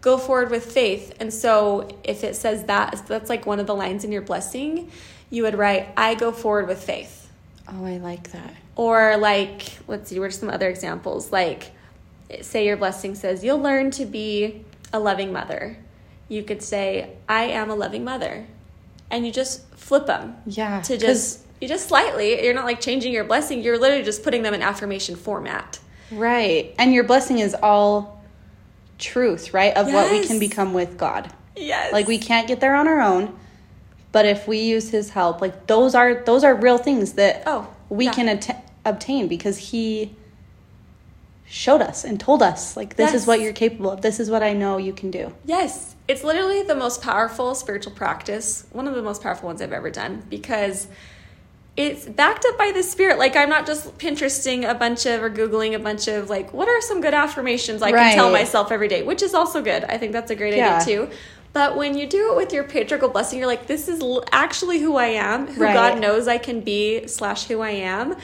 go 0.00 0.18
forward 0.18 0.50
with 0.50 0.64
faith. 0.72 1.14
And 1.20 1.32
so 1.32 1.86
if 2.02 2.24
it 2.24 2.34
says 2.34 2.64
that, 2.64 3.02
that's 3.06 3.28
like 3.30 3.46
one 3.46 3.60
of 3.60 3.66
the 3.68 3.74
lines 3.76 4.02
in 4.02 4.10
your 4.10 4.22
blessing, 4.22 4.90
you 5.30 5.44
would 5.44 5.54
write 5.56 5.88
I 5.96 6.14
go 6.16 6.32
forward 6.32 6.66
with 6.66 6.82
faith. 6.82 7.19
Oh, 7.72 7.84
I 7.84 7.98
like 7.98 8.32
that. 8.32 8.54
Or 8.76 9.16
like, 9.16 9.78
let's 9.86 10.10
see, 10.10 10.18
what 10.18 10.26
are 10.26 10.30
some 10.30 10.50
other 10.50 10.68
examples? 10.68 11.30
Like, 11.30 11.70
say 12.40 12.66
your 12.66 12.76
blessing 12.76 13.14
says 13.14 13.44
you'll 13.44 13.60
learn 13.60 13.90
to 13.92 14.06
be 14.06 14.64
a 14.92 14.98
loving 14.98 15.32
mother. 15.32 15.76
You 16.28 16.42
could 16.42 16.62
say 16.62 17.16
I 17.28 17.44
am 17.44 17.70
a 17.70 17.74
loving 17.74 18.04
mother, 18.04 18.46
and 19.10 19.26
you 19.26 19.32
just 19.32 19.68
flip 19.74 20.06
them 20.06 20.36
Yeah. 20.46 20.80
To 20.82 20.96
just 20.96 21.40
you 21.60 21.68
just 21.68 21.88
slightly. 21.88 22.42
You're 22.44 22.54
not 22.54 22.64
like 22.64 22.80
changing 22.80 23.12
your 23.12 23.24
blessing. 23.24 23.62
You're 23.62 23.78
literally 23.78 24.04
just 24.04 24.22
putting 24.22 24.42
them 24.42 24.54
in 24.54 24.62
affirmation 24.62 25.16
format. 25.16 25.78
Right. 26.10 26.74
And 26.78 26.94
your 26.94 27.04
blessing 27.04 27.38
is 27.38 27.54
all 27.54 28.24
truth, 28.98 29.52
right? 29.52 29.76
Of 29.76 29.92
what 29.92 30.10
we 30.10 30.26
can 30.26 30.38
become 30.38 30.72
with 30.72 30.96
God. 30.96 31.30
Yes. 31.56 31.92
Like 31.92 32.06
we 32.06 32.18
can't 32.18 32.48
get 32.48 32.60
there 32.60 32.74
on 32.74 32.88
our 32.88 33.00
own, 33.00 33.36
but 34.12 34.26
if 34.26 34.48
we 34.48 34.58
use 34.58 34.90
his 34.90 35.10
help, 35.10 35.40
like 35.40 35.66
those 35.66 35.94
are 35.94 36.22
those 36.24 36.44
are 36.44 36.54
real 36.54 36.78
things 36.78 37.12
that 37.14 37.42
Oh, 37.46 37.68
we 37.88 38.06
yeah. 38.06 38.12
can 38.12 38.28
at- 38.28 38.64
obtain 38.84 39.28
because 39.28 39.58
he 39.58 40.14
showed 41.46 41.82
us 41.82 42.04
and 42.04 42.20
told 42.20 42.42
us 42.42 42.76
like 42.76 42.94
this 42.96 43.12
is 43.12 43.26
what 43.26 43.40
you're 43.40 43.52
capable 43.52 43.90
of. 43.90 44.02
This 44.02 44.20
is 44.20 44.30
what 44.30 44.42
I 44.42 44.52
know 44.52 44.76
you 44.76 44.92
can 44.92 45.10
do. 45.10 45.32
Yes, 45.44 45.96
it's 46.06 46.22
literally 46.22 46.62
the 46.62 46.76
most 46.76 47.02
powerful 47.02 47.54
spiritual 47.54 47.92
practice, 47.92 48.66
one 48.72 48.86
of 48.86 48.94
the 48.94 49.02
most 49.02 49.22
powerful 49.22 49.48
ones 49.48 49.60
I've 49.60 49.72
ever 49.72 49.90
done 49.90 50.22
because 50.30 50.86
it's 51.76 52.04
backed 52.06 52.44
up 52.44 52.56
by 52.58 52.70
the 52.72 52.82
spirit. 52.82 53.18
Like 53.18 53.34
I'm 53.36 53.48
not 53.48 53.66
just 53.66 53.96
Pinteresting 53.98 54.68
a 54.68 54.74
bunch 54.74 55.06
of 55.06 55.22
or 55.22 55.30
Googling 55.30 55.74
a 55.74 55.78
bunch 55.78 56.06
of 56.08 56.30
like 56.30 56.52
what 56.52 56.68
are 56.68 56.80
some 56.82 57.00
good 57.00 57.14
affirmations 57.14 57.82
I 57.82 57.90
can 57.90 58.14
tell 58.14 58.30
myself 58.30 58.70
every 58.70 58.88
day, 58.88 59.02
which 59.02 59.22
is 59.22 59.34
also 59.34 59.60
good. 59.62 59.82
I 59.84 59.98
think 59.98 60.12
that's 60.12 60.30
a 60.30 60.36
great 60.36 60.54
Yeah. 60.56 60.78
idea 60.80 61.06
too. 61.08 61.10
But 61.52 61.76
when 61.76 61.98
you 61.98 62.06
do 62.06 62.32
it 62.32 62.36
with 62.36 62.52
your 62.52 62.64
patriarchal 62.64 63.08
blessing, 63.08 63.38
you're 63.38 63.48
like, 63.48 63.66
this 63.66 63.88
is 63.88 64.02
actually 64.30 64.78
who 64.78 64.96
I 64.96 65.06
am, 65.06 65.48
who 65.48 65.62
Right. 65.62 65.74
God 65.74 66.00
knows 66.00 66.28
I 66.28 66.38
can 66.38 66.60
be, 66.60 67.06
slash 67.08 67.46
who 67.48 67.60
I 67.60 67.70
am. 67.70 68.14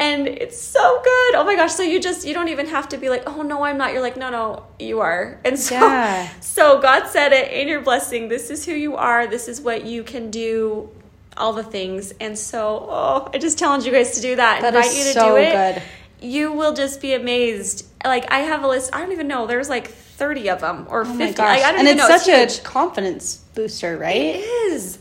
And 0.00 0.28
it's 0.28 0.60
so 0.60 1.00
good. 1.02 1.34
Oh 1.34 1.44
my 1.44 1.56
gosh. 1.56 1.72
So 1.72 1.82
you 1.82 1.98
just, 1.98 2.26
you 2.26 2.32
don't 2.34 2.48
even 2.48 2.66
have 2.66 2.88
to 2.90 2.98
be 2.98 3.08
like, 3.08 3.24
oh 3.26 3.42
no, 3.42 3.64
I'm 3.64 3.78
not. 3.78 3.92
You're 3.92 4.02
like, 4.02 4.16
no, 4.16 4.30
no, 4.30 4.66
you 4.78 5.00
are. 5.00 5.40
And 5.44 5.58
so, 5.58 5.74
Yeah. 5.74 6.28
so 6.40 6.80
God 6.80 7.06
said 7.08 7.32
it 7.32 7.50
in 7.52 7.66
your 7.68 7.80
blessing. 7.80 8.28
This 8.28 8.50
is 8.50 8.64
who 8.64 8.72
you 8.72 8.96
are. 8.96 9.26
This 9.26 9.48
is 9.48 9.60
what 9.60 9.84
you 9.84 10.04
can 10.04 10.30
do. 10.30 10.90
All 11.36 11.52
the 11.52 11.62
things. 11.64 12.12
And 12.20 12.36
so, 12.38 12.86
oh, 12.90 13.30
I 13.32 13.38
just 13.38 13.58
challenge 13.58 13.84
you 13.86 13.92
guys 13.92 14.12
to 14.16 14.20
do 14.20 14.36
that. 14.36 14.60
That 14.60 14.74
Invite 14.74 14.92
you 14.94 15.04
to 15.04 15.12
so 15.12 15.28
do 15.30 15.36
it. 15.36 15.52
good. 15.52 15.82
you 16.20 16.52
will 16.52 16.74
just 16.74 17.00
be 17.00 17.14
amazed. 17.14 17.86
Like 18.04 18.30
I 18.30 18.40
have 18.40 18.62
a 18.62 18.68
list. 18.68 18.94
I 18.94 19.00
don't 19.00 19.12
even 19.12 19.26
know. 19.28 19.46
There's 19.46 19.68
like 19.68 19.88
30 20.18 20.50
of 20.50 20.60
them 20.60 20.86
or 20.90 21.02
Oh 21.02 21.04
50. 21.04 21.18
my 21.18 21.32
gosh. 21.32 21.38
Like, 21.38 21.64
I 21.64 21.70
don't 21.72 21.80
and 21.80 21.88
it's 21.88 21.98
know. 22.08 22.16
such 22.16 22.26
huge. 22.26 22.58
a 22.58 22.62
confidence 22.62 23.36
booster, 23.54 23.96
right? 23.96 24.16
It 24.16 24.38
is. 24.72 24.98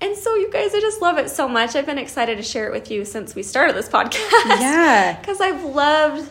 And 0.00 0.16
so, 0.16 0.34
you 0.34 0.50
guys, 0.50 0.74
I 0.74 0.80
just 0.80 1.00
love 1.00 1.18
it 1.18 1.30
so 1.30 1.46
much. 1.48 1.76
I've 1.76 1.86
been 1.86 1.98
excited 1.98 2.36
to 2.36 2.42
share 2.42 2.66
it 2.66 2.72
with 2.72 2.90
you 2.90 3.04
since 3.04 3.34
we 3.34 3.42
started 3.42 3.76
this 3.76 3.88
podcast. 3.88 4.18
Yeah. 4.60 5.18
Because 5.20 5.40
I've 5.40 5.62
loved 5.64 6.30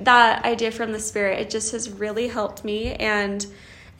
that 0.00 0.44
idea 0.44 0.70
from 0.70 0.92
the 0.92 0.98
Spirit. 1.00 1.38
It 1.40 1.50
just 1.50 1.72
has 1.72 1.90
really 1.90 2.28
helped 2.28 2.64
me. 2.64 2.94
And 2.94 3.44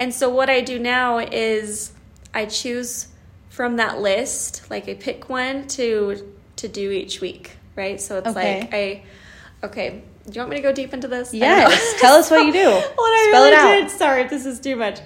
and 0.01 0.13
so, 0.15 0.31
what 0.31 0.49
I 0.51 0.61
do 0.63 0.79
now 0.79 1.19
is 1.19 1.93
I 2.35 2.47
choose 2.47 3.09
from 3.51 3.77
that 3.77 4.01
list, 4.01 4.69
like 4.71 4.89
I 4.89 4.95
pick 4.95 5.29
one 5.29 5.67
to 5.69 6.33
to 6.57 6.69
do 6.69 6.91
each 6.91 7.21
week, 7.21 7.57
right? 7.77 8.01
So 8.01 8.19
it's 8.19 8.29
Okay. 8.29 8.61
like 8.61 8.75
I, 8.75 9.03
okay. 9.67 10.03
Do 10.25 10.33
you 10.33 10.41
want 10.41 10.51
me 10.51 10.57
to 10.57 10.63
go 10.63 10.73
deep 10.73 10.95
into 10.95 11.09
this? 11.09 11.35
Yes. 11.35 12.01
Tell 12.01 12.15
us 12.15 12.31
what 12.31 12.45
you 12.47 12.53
do. 12.53 12.69
What 12.95 13.11
I 13.11 13.29
Spell 13.31 13.43
really 13.45 13.53
it 13.55 13.59
out. 13.59 13.89
did. 13.89 13.91
Sorry 13.91 14.23
if 14.23 14.31
this 14.31 14.47
is 14.47 14.61
too 14.61 14.77
much. 14.77 15.01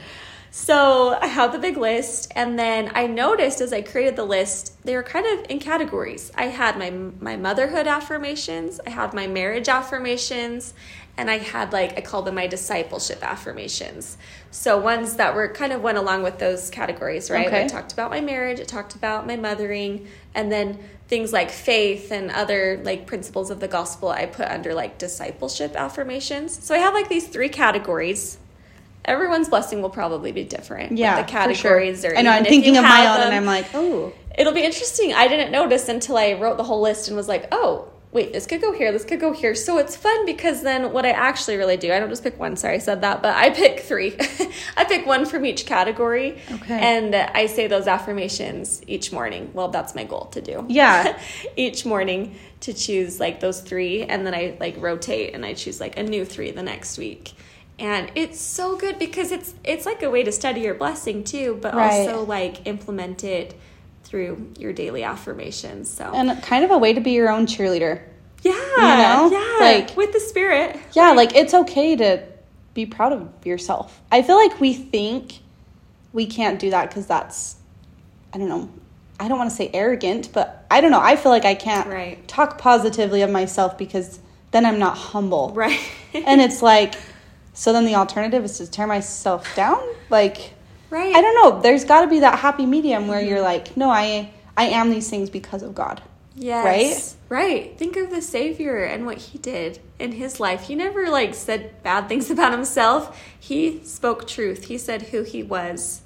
So 0.50 1.18
I 1.20 1.26
have 1.26 1.52
the 1.52 1.58
big 1.58 1.76
list, 1.76 2.32
and 2.34 2.58
then 2.58 2.90
I 2.94 3.06
noticed 3.06 3.60
as 3.60 3.72
I 3.74 3.82
created 3.82 4.16
the 4.16 4.24
list, 4.24 4.82
they 4.84 4.94
were 4.96 5.02
kind 5.02 5.26
of 5.26 5.50
in 5.50 5.58
categories. 5.58 6.32
I 6.34 6.44
had 6.46 6.78
my 6.78 6.90
my 7.20 7.36
motherhood 7.36 7.86
affirmations, 7.86 8.80
I 8.86 8.90
had 8.90 9.12
my 9.12 9.26
marriage 9.26 9.68
affirmations, 9.68 10.72
and 11.18 11.30
I 11.30 11.38
had 11.38 11.72
like 11.74 11.98
I 11.98 12.00
call 12.00 12.22
them 12.22 12.36
my 12.36 12.46
discipleship 12.46 13.22
affirmations. 13.22 14.16
So 14.50 14.78
ones 14.78 15.16
that 15.16 15.34
were 15.34 15.48
kind 15.48 15.72
of 15.74 15.82
went 15.82 15.98
along 15.98 16.22
with 16.22 16.38
those 16.38 16.70
categories, 16.70 17.30
right? 17.30 17.46
Okay. 17.48 17.64
I 17.64 17.68
talked 17.68 17.92
about 17.92 18.10
my 18.10 18.22
marriage, 18.22 18.58
I 18.58 18.64
talked 18.64 18.94
about 18.94 19.26
my 19.26 19.36
mothering, 19.36 20.06
and 20.34 20.50
then 20.50 20.78
things 21.08 21.32
like 21.32 21.50
faith 21.50 22.10
and 22.10 22.30
other 22.30 22.80
like 22.84 23.06
principles 23.06 23.50
of 23.50 23.60
the 23.60 23.68
gospel 23.68 24.08
I 24.08 24.26
put 24.26 24.48
under 24.48 24.74
like 24.74 24.98
discipleship 24.98 25.76
affirmations. 25.76 26.64
So 26.64 26.74
I 26.74 26.78
have 26.78 26.94
like 26.94 27.08
these 27.08 27.28
three 27.28 27.48
categories. 27.48 28.38
Everyone's 29.04 29.48
blessing 29.48 29.82
will 29.82 29.90
probably 29.90 30.32
be 30.32 30.42
different. 30.42 30.98
Yeah, 30.98 31.22
the 31.22 31.28
categories 31.28 32.00
sure. 32.02 32.12
or 32.12 32.18
I 32.18 32.22
know. 32.22 32.30
I'm 32.30 32.44
thinking 32.44 32.76
of 32.76 32.82
my 32.82 33.06
own, 33.06 33.20
and. 33.20 33.34
I'm 33.34 33.46
like, 33.46 33.66
oh, 33.72 34.12
It'll 34.36 34.52
be 34.52 34.62
interesting. 34.62 35.14
I 35.14 35.28
didn't 35.28 35.50
notice 35.50 35.88
until 35.88 36.16
I 36.16 36.34
wrote 36.34 36.58
the 36.58 36.64
whole 36.64 36.82
list 36.82 37.08
and 37.08 37.16
was 37.16 37.28
like, 37.28 37.48
oh, 37.52 37.88
wait, 38.12 38.32
this 38.32 38.46
could 38.46 38.60
go 38.62 38.72
here, 38.72 38.92
this 38.92 39.04
could 39.04 39.20
go 39.20 39.32
here. 39.32 39.54
So 39.54 39.76
it's 39.78 39.94
fun 39.94 40.24
because 40.24 40.62
then 40.62 40.92
what 40.92 41.04
I 41.04 41.10
actually 41.10 41.56
really 41.56 41.76
do, 41.76 41.92
I 41.92 41.98
don't 41.98 42.08
just 42.08 42.22
pick 42.22 42.38
one, 42.38 42.56
sorry, 42.56 42.76
I 42.76 42.78
said 42.78 43.02
that, 43.02 43.20
but 43.22 43.34
I 43.36 43.50
pick 43.50 43.80
three. 43.80 44.16
I 44.76 44.84
pick 44.84 45.04
one 45.04 45.26
from 45.26 45.44
each 45.44 45.66
category. 45.66 46.38
Okay. 46.50 46.78
And 46.80 47.14
I 47.14 47.46
say 47.46 47.66
those 47.66 47.86
affirmations 47.86 48.80
each 48.86 49.12
morning. 49.12 49.50
Well, 49.52 49.68
that's 49.68 49.94
my 49.94 50.04
goal 50.04 50.26
to 50.26 50.40
do. 50.40 50.64
Yeah. 50.68 51.18
each 51.56 51.84
morning 51.84 52.36
to 52.60 52.72
choose 52.72 53.20
like 53.20 53.40
those 53.40 53.60
three. 53.60 54.02
And 54.04 54.26
then 54.26 54.34
I 54.34 54.56
like 54.60 54.76
rotate 54.78 55.34
and 55.34 55.44
I 55.44 55.52
choose 55.52 55.78
like 55.80 55.98
a 55.98 56.02
new 56.02 56.24
three 56.24 56.50
the 56.52 56.62
next 56.62 56.96
week. 56.96 57.32
And 57.78 58.10
it's 58.14 58.40
so 58.40 58.76
good 58.76 58.98
because 58.98 59.30
it's 59.30 59.54
it's 59.62 59.84
like 59.84 60.02
a 60.02 60.08
way 60.08 60.22
to 60.22 60.32
study 60.32 60.62
your 60.62 60.72
blessing 60.74 61.22
too, 61.24 61.58
but 61.60 61.74
Right. 61.74 62.08
also 62.08 62.24
like 62.24 62.66
implement 62.66 63.22
it 63.24 63.54
through 64.06 64.52
your 64.58 64.72
daily 64.72 65.02
affirmations. 65.02 65.90
So 65.90 66.10
and 66.14 66.40
kind 66.42 66.64
of 66.64 66.70
a 66.70 66.78
way 66.78 66.92
to 66.92 67.00
be 67.00 67.10
your 67.12 67.28
own 67.30 67.46
cheerleader. 67.46 68.02
yeah, 68.42 68.52
you 68.52 69.30
know? 69.30 69.30
yeah, 69.32 69.64
Like- 69.64 69.96
with 69.96 70.12
the 70.12 70.20
spirit. 70.20 70.78
Yeah, 70.92 71.10
like 71.12 71.34
it's 71.34 71.52
okay 71.54 71.96
to 71.96 72.22
be 72.74 72.86
proud 72.86 73.12
of 73.12 73.28
yourself. 73.44 74.00
I 74.12 74.22
feel 74.22 74.36
like 74.36 74.60
we 74.60 74.72
think 74.74 75.40
we 76.12 76.26
can't 76.26 76.58
do 76.58 76.70
that 76.70 76.88
because 76.88 77.06
that's, 77.06 77.56
I 78.32 78.38
don't 78.38 78.48
know, 78.48 78.68
I 79.18 79.28
don't 79.28 79.38
want 79.38 79.50
to 79.50 79.56
say 79.56 79.70
arrogant, 79.72 80.30
but 80.32 80.66
I 80.70 80.80
don't 80.80 80.90
know. 80.90 81.00
I 81.00 81.16
feel 81.16 81.32
like 81.32 81.44
I 81.44 81.54
can't 81.54 81.88
Right. 81.88 82.26
talk 82.28 82.58
positively 82.58 83.22
of 83.22 83.30
myself 83.30 83.76
because 83.78 84.20
then 84.52 84.64
I'm 84.66 84.78
not 84.78 84.96
humble. 84.96 85.52
right. 85.54 85.80
And 86.14 86.40
it's 86.40 86.62
like, 86.62 86.94
so 87.54 87.72
then 87.72 87.84
the 87.86 87.94
alternative 87.94 88.44
is 88.44 88.58
to 88.58 88.70
tear 88.70 88.86
myself 88.86 89.54
down? 89.56 89.80
Like, 90.10 90.52
right. 90.90 91.14
I 91.14 91.20
don't 91.20 91.34
know. 91.34 91.60
There's 91.60 91.84
got 91.84 92.02
to 92.02 92.06
be 92.06 92.20
that 92.20 92.38
happy 92.38 92.66
medium 92.66 93.08
where 93.08 93.20
mm-hmm. 93.20 93.28
you're 93.28 93.42
like, 93.42 93.76
no, 93.76 93.90
I 93.90 94.30
I 94.56 94.64
am 94.68 94.90
these 94.90 95.08
things 95.08 95.30
because 95.30 95.62
of 95.62 95.74
God. 95.74 96.02
Yes. 96.34 97.16
Right? 97.28 97.42
Right. 97.44 97.78
Think 97.78 97.96
of 97.96 98.10
the 98.10 98.20
Savior 98.20 98.84
and 98.84 99.06
what 99.06 99.18
he 99.18 99.38
did 99.38 99.80
in 99.98 100.12
his 100.12 100.38
life. 100.38 100.64
He 100.64 100.74
never 100.74 101.08
like 101.08 101.34
said 101.34 101.82
bad 101.82 102.08
things 102.08 102.30
about 102.30 102.52
himself. 102.52 103.18
He 103.38 103.82
spoke 103.84 104.26
truth. 104.26 104.64
He 104.64 104.78
said 104.78 105.02
who 105.02 105.22
he 105.22 105.42
was 105.42 106.02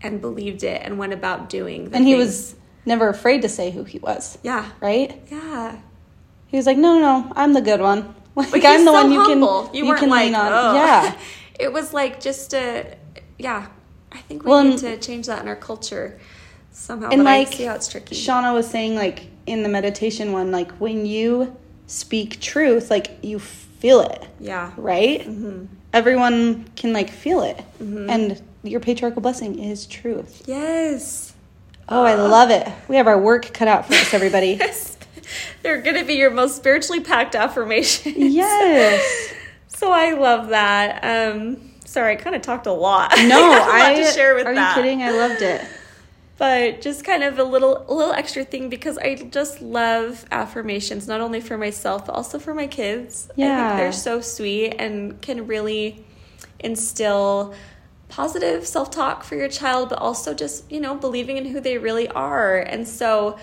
and 0.00 0.20
believed 0.20 0.62
it 0.64 0.82
and 0.84 0.98
went 0.98 1.12
about 1.12 1.48
doing 1.48 1.90
the 1.90 1.96
And 1.96 2.06
he 2.06 2.14
things. 2.14 2.26
was 2.26 2.54
never 2.84 3.08
afraid 3.08 3.42
to 3.42 3.48
say 3.48 3.70
who 3.70 3.84
he 3.84 3.98
was, 3.98 4.38
Yeah. 4.42 4.70
right? 4.80 5.20
Yeah. 5.30 5.78
He 6.48 6.56
was 6.56 6.66
like, 6.66 6.76
no, 6.76 6.98
no, 6.98 7.20
no, 7.20 7.32
I'm 7.34 7.52
the 7.52 7.62
good 7.62 7.80
one. 7.80 8.14
Like 8.34 8.64
I'm 8.64 8.86
the 8.86 8.92
so 8.92 8.92
one 8.94 9.12
you 9.12 9.26
can 9.26 9.40
you, 9.40 9.68
you, 9.74 9.86
weren't 9.86 10.00
can 10.00 10.08
like, 10.08 10.24
lean 10.24 10.34
on. 10.34 10.52
oh. 10.52 10.74
Yeah, 10.74 11.18
it 11.60 11.70
was 11.70 11.92
like 11.92 12.18
just 12.18 12.54
a 12.54 12.96
yeah. 13.38 13.66
I 14.12 14.18
think 14.18 14.44
we 14.44 14.50
Well, 14.50 14.64
need 14.64 14.78
to 14.80 14.96
change 14.98 15.26
that 15.26 15.42
in 15.42 15.48
our 15.48 15.56
culture 15.56 16.18
somehow. 16.70 17.10
and 17.10 17.24
like 17.24 17.48
I 17.48 17.50
see 17.50 17.64
how 17.64 17.74
it's 17.74 17.88
tricky. 17.88 18.14
Shauna 18.14 18.54
was 18.54 18.68
saying, 18.68 18.94
like 18.94 19.26
in 19.46 19.62
the 19.62 19.68
meditation 19.68 20.32
one, 20.32 20.52
like 20.52 20.70
when 20.72 21.06
you 21.06 21.56
speak 21.86 22.40
truth, 22.40 22.90
like 22.90 23.18
you 23.22 23.38
feel 23.38 24.00
it, 24.00 24.24
yeah. 24.40 24.72
right? 24.76 25.20
Mm-hmm. 25.20 25.66
Everyone 25.92 26.64
can 26.76 26.92
like 26.92 27.10
feel 27.10 27.42
it, 27.42 27.62
and 27.80 28.40
your 28.62 28.80
patriarchal 28.80 29.20
blessing 29.22 29.58
is 29.58 29.86
truth. 29.86 30.42
Yes. 30.46 31.34
Oh, 31.88 32.04
I 32.04 32.14
love 32.14 32.50
it. 32.50 32.66
We 32.88 32.96
have 32.96 33.06
our 33.08 33.18
work 33.20 33.52
cut 33.52 33.68
out 33.68 33.86
for 33.86 33.94
us, 33.94 34.14
everybody. 34.20 34.58
They're 35.62 35.82
going 35.82 35.96
to 35.96 36.04
be 36.04 36.14
your 36.14 36.30
most 36.30 36.56
spiritually 36.56 37.00
packed 37.00 37.34
affirmations. 37.34 38.16
yes. 38.16 39.34
So 39.68 39.90
I 39.90 40.12
love 40.12 40.50
that. 40.50 41.02
Um, 41.02 41.71
sorry, 41.92 42.12
I 42.12 42.16
kind 42.16 42.34
of 42.34 42.42
talked 42.42 42.66
a 42.66 42.72
lot. 42.72 43.12
No, 43.26 43.52
I 43.52 43.78
have 43.80 43.98
I 43.98 44.02
to 44.02 44.04
share 44.12 44.34
with 44.34 44.46
are 44.46 44.54
that. 44.54 44.76
you 44.76 44.82
kidding? 44.82 45.02
I 45.02 45.10
loved 45.10 45.42
it. 45.42 45.60
But 46.38 46.80
just 46.80 47.04
kind 47.04 47.22
of 47.22 47.38
a 47.38 47.44
little, 47.44 47.84
a 47.88 47.94
little 47.94 48.12
extra 48.12 48.44
thing 48.44 48.68
because 48.68 48.98
I 48.98 49.14
just 49.14 49.60
love 49.62 50.24
affirmations, 50.32 51.06
not 51.06 51.20
only 51.20 51.40
for 51.40 51.56
myself 51.56 52.06
but 52.06 52.14
also 52.14 52.38
for 52.38 52.52
my 52.54 52.66
kids. 52.66 53.28
I 53.30 53.34
Yeah. 53.36 53.68
think 53.68 53.78
they're 53.80 53.92
so 53.92 54.20
sweet 54.20 54.70
and 54.78 55.20
can 55.22 55.46
really 55.46 56.04
instill 56.58 57.54
positive 58.08 58.66
self-talk 58.66 59.24
for 59.24 59.36
your 59.36 59.48
child, 59.48 59.88
but 59.88 59.98
also 59.98 60.34
just 60.34 60.70
you 60.70 60.80
know 60.80 60.94
believing 60.94 61.36
in 61.36 61.46
who 61.46 61.60
they 61.60 61.78
really 61.78 62.08
are. 62.08 62.58
And 62.58 62.86
so. 62.88 63.38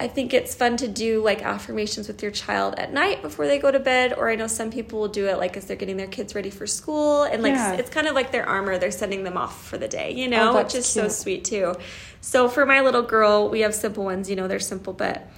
I 0.00 0.08
think 0.08 0.32
it's 0.32 0.54
fun 0.54 0.78
to 0.78 0.88
do 0.88 1.22
like 1.22 1.42
affirmations 1.42 2.08
with 2.08 2.22
your 2.22 2.32
child 2.32 2.74
at 2.76 2.92
night 2.92 3.22
before 3.22 3.46
they 3.46 3.58
go 3.58 3.70
to 3.70 3.78
bed, 3.78 4.14
or 4.14 4.30
I 4.30 4.36
know 4.36 4.46
some 4.46 4.70
people 4.70 5.00
will 5.00 5.08
do 5.08 5.26
it 5.26 5.38
like 5.38 5.56
as 5.56 5.66
they're 5.66 5.76
getting 5.76 5.96
their 5.96 6.06
kids 6.06 6.34
ready 6.34 6.50
for 6.50 6.66
school, 6.66 7.24
and 7.24 7.42
like 7.42 7.54
Yeah. 7.54 7.74
it's 7.74 7.90
kind 7.90 8.06
of 8.06 8.14
like 8.14 8.32
their 8.32 8.48
armor. 8.48 8.78
They're 8.78 8.90
sending 8.90 9.22
them 9.22 9.36
off 9.36 9.66
for 9.66 9.78
the 9.78 9.88
day, 9.88 10.12
you 10.12 10.26
oh, 10.26 10.30
know, 10.30 10.52
Oh, 10.52 10.62
which 10.62 10.74
is 10.74 10.86
so 10.86 11.08
sweet 11.08 11.44
too. 11.44 11.74
So 12.20 12.48
for 12.48 12.64
my 12.64 12.80
little 12.80 13.02
girl, 13.02 13.48
we 13.48 13.60
have 13.60 13.74
simple 13.74 14.04
ones. 14.04 14.30
You 14.30 14.36
know, 14.36 14.48
they're 14.48 14.60
simple, 14.60 14.92
but 14.92 15.28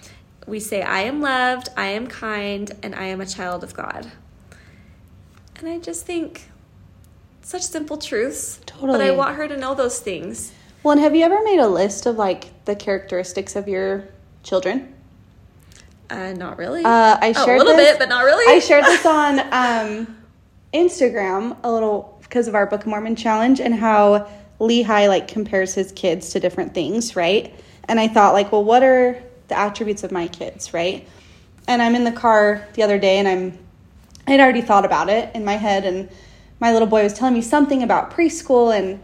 we 0.46 0.60
say, 0.60 0.82
"I 0.82 1.00
am 1.00 1.20
loved, 1.20 1.68
I 1.76 1.86
am 1.86 2.06
kind, 2.06 2.70
and 2.82 2.94
I 2.94 3.04
am 3.06 3.20
a 3.20 3.26
child 3.26 3.64
of 3.64 3.74
God." 3.74 4.12
And 5.56 5.68
I 5.68 5.78
just 5.78 6.06
think 6.06 6.48
such 7.42 7.62
simple 7.62 7.96
truths. 7.98 8.60
But 8.80 9.00
I 9.00 9.10
want 9.10 9.36
her 9.36 9.48
to 9.48 9.56
know 9.56 9.74
those 9.74 9.98
things. 9.98 10.52
Well, 10.82 10.92
and 10.92 11.00
have 11.00 11.14
you 11.14 11.24
ever 11.24 11.42
made 11.42 11.58
a 11.58 11.66
list 11.68 12.06
of 12.06 12.16
like 12.16 12.64
the 12.66 12.76
characteristics 12.76 13.56
of 13.56 13.68
your 13.68 14.08
children? 14.44 14.94
Uh, 16.10 16.32
not 16.34 16.58
really. 16.58 16.84
Uh, 16.84 17.18
I 17.20 17.34
Oh, 17.36 17.44
shared 17.44 17.60
a 17.60 17.64
little 17.64 17.76
this- 17.76 17.92
bit, 17.92 17.98
but 17.98 18.08
not 18.08 18.24
really. 18.24 18.44
I 18.54 18.60
shared 18.60 18.84
this 18.84 19.04
on 19.20 19.40
um, 19.52 20.16
Instagram 20.72 21.56
a 21.64 21.72
little 21.72 22.16
because 22.22 22.46
of 22.48 22.54
our 22.54 22.66
Book 22.66 22.82
of 22.82 22.86
Mormon 22.86 23.16
challenge 23.16 23.60
and 23.60 23.74
how 23.74 24.28
Lehi 24.60 25.08
like 25.08 25.28
compares 25.28 25.74
his 25.74 25.92
kids 25.92 26.30
to 26.30 26.40
different 26.40 26.74
things, 26.74 27.16
right? 27.16 27.54
And 27.88 27.98
I 28.00 28.08
thought 28.08 28.32
like, 28.34 28.52
well, 28.52 28.64
what 28.64 28.82
are 28.82 29.20
the 29.48 29.58
attributes 29.58 30.04
of 30.04 30.12
my 30.12 30.26
kids, 30.28 30.72
right? 30.72 31.06
And 31.68 31.80
I'm 31.82 31.94
in 31.94 32.04
the 32.04 32.12
car 32.12 32.66
the 32.74 32.82
other 32.82 32.98
day 32.98 33.18
and 33.18 33.26
I'm 33.28 33.58
I'd 34.26 34.40
already 34.40 34.62
thought 34.62 34.84
about 34.86 35.10
it 35.10 35.34
in 35.34 35.44
my 35.44 35.54
head 35.54 35.84
and 35.84 36.08
my 36.60 36.72
little 36.72 36.88
boy 36.88 37.02
was 37.02 37.12
telling 37.12 37.34
me 37.34 37.42
something 37.42 37.82
about 37.82 38.10
preschool 38.10 38.76
and 38.76 39.00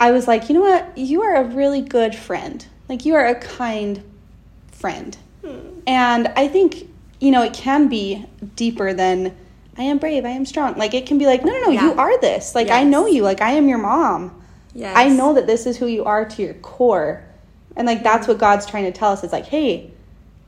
I 0.00 0.10
was 0.10 0.26
like, 0.26 0.48
you 0.48 0.54
know 0.54 0.62
what? 0.62 0.96
You 0.96 1.22
are 1.22 1.36
a 1.36 1.44
really 1.44 1.82
good 1.82 2.14
friend. 2.14 2.64
Like 2.88 3.04
you 3.04 3.14
are 3.14 3.26
a 3.26 3.34
kind 3.34 4.02
friend. 4.78 5.16
Hmm. 5.44 5.80
And 5.86 6.28
I 6.28 6.48
think, 6.48 6.88
you 7.20 7.30
know, 7.30 7.42
it 7.42 7.52
can 7.52 7.88
be 7.88 8.24
deeper 8.56 8.92
than 8.92 9.36
I 9.76 9.82
am 9.82 9.98
brave, 9.98 10.24
I 10.24 10.30
am 10.30 10.44
strong. 10.44 10.76
Like 10.76 10.94
it 10.94 11.06
can 11.06 11.18
be 11.18 11.26
like, 11.26 11.44
no, 11.44 11.52
no, 11.52 11.64
no, 11.66 11.70
Yeah. 11.70 11.84
you 11.84 11.92
are 11.94 12.20
this. 12.20 12.54
Like 12.54 12.70
I 12.70 12.82
know 12.84 13.06
you. 13.06 13.22
Like 13.22 13.40
I 13.40 13.52
am 13.52 13.68
your 13.68 13.78
mom. 13.78 14.34
yes. 14.74 14.94
I 14.96 15.08
know 15.08 15.34
that 15.34 15.46
this 15.46 15.66
is 15.66 15.76
who 15.76 15.86
you 15.86 16.04
are 16.04 16.24
to 16.24 16.42
your 16.42 16.54
core. 16.54 17.24
And 17.76 17.86
like 17.86 18.02
that's 18.02 18.26
hmm. 18.26 18.32
what 18.32 18.38
God's 18.38 18.66
trying 18.66 18.84
to 18.84 18.92
tell 18.92 19.12
us. 19.12 19.22
It's 19.22 19.32
like, 19.32 19.46
hey, 19.46 19.92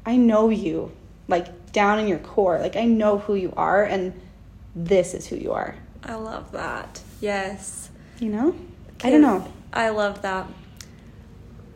I 0.05 0.17
know 0.17 0.49
you. 0.49 0.93
Like 1.29 1.73
down 1.73 2.01
in 2.01 2.09
your 2.09 2.19
core. 2.19 2.59
Like 2.59 2.77
I 2.77 2.85
know 2.85 3.19
who 3.19 3.35
you 3.35 3.53
are 3.57 3.85
and 3.85 4.13
this 4.75 5.15
is 5.15 5.27
who 5.27 5.37
you 5.37 5.53
are. 5.53 5.77
I 6.05 6.15
love 6.15 6.53
that. 6.53 7.01
Yes. 7.21 7.91
You 8.19 8.31
know? 8.31 8.57
I 9.03 9.11
don't 9.11 9.23
know. 9.23 9.51
I 9.73 9.91
love 9.91 10.23
that. 10.23 10.47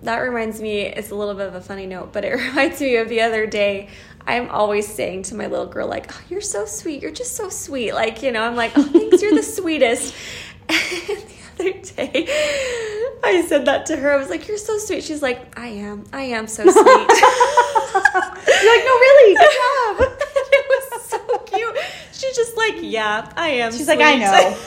That 0.04 0.18
reminds 0.18 0.61
me, 0.61 0.80
it's 0.82 1.11
a 1.11 1.14
little 1.14 1.34
bit 1.34 1.46
of 1.49 1.54
a 1.54 1.61
funny 1.61 1.87
note, 1.87 2.12
but 2.12 2.25
it 2.25 2.34
reminds 2.49 2.80
me 2.80 2.96
of 2.96 3.08
the 3.08 3.20
other 3.23 3.46
day. 3.46 3.88
I'm 4.26 4.49
always 4.49 4.88
saying 4.88 5.25
to 5.25 5.34
my 5.34 5.49
little 5.49 5.66
girl, 5.66 5.87
like, 5.87 6.11
oh, 6.14 6.20
you're 6.30 6.40
so 6.40 6.64
sweet. 6.64 7.02
You're 7.02 7.11
just 7.11 7.37
so 7.37 7.50
sweet. 7.50 7.92
Like, 7.92 8.23
you 8.23 8.32
know, 8.32 8.42
I'm 8.42 8.56
like, 8.56 8.73
oh, 8.76 8.82
thanks, 8.82 9.20
you're 9.20 9.34
the 9.34 9.42
sweetest. 9.58 10.14
And 11.56 11.68
the 11.68 11.70
other 11.70 11.80
day, 11.82 12.26
I 13.23 13.44
said 13.46 13.66
that 13.66 13.87
to 13.87 13.96
her. 13.96 14.12
I 14.12 14.16
was 14.16 14.28
like, 14.28 14.49
you're 14.49 14.56
so 14.58 14.76
sweet. 14.78 15.04
She's 15.04 15.23
like, 15.23 15.56
I 15.58 15.66
am. 15.68 16.04
I 16.12 16.23
am 16.23 16.46
so 16.49 16.64
sweet. 16.64 16.75
You're 16.75 16.84
like, 18.75 18.84
no, 18.84 18.94
really, 19.04 19.34
good 19.37 19.52
job. 19.54 20.18
it 20.50 20.66
was 20.68 21.02
so 21.04 21.38
cute. 21.46 21.76
She's 22.12 22.34
just 22.34 22.56
like, 22.56 22.75
yeah, 22.80 23.30
I 23.37 23.49
am. 23.50 23.70
She's 23.73 23.87
like, 23.87 24.00
I 24.00 24.16
know. 24.16 24.58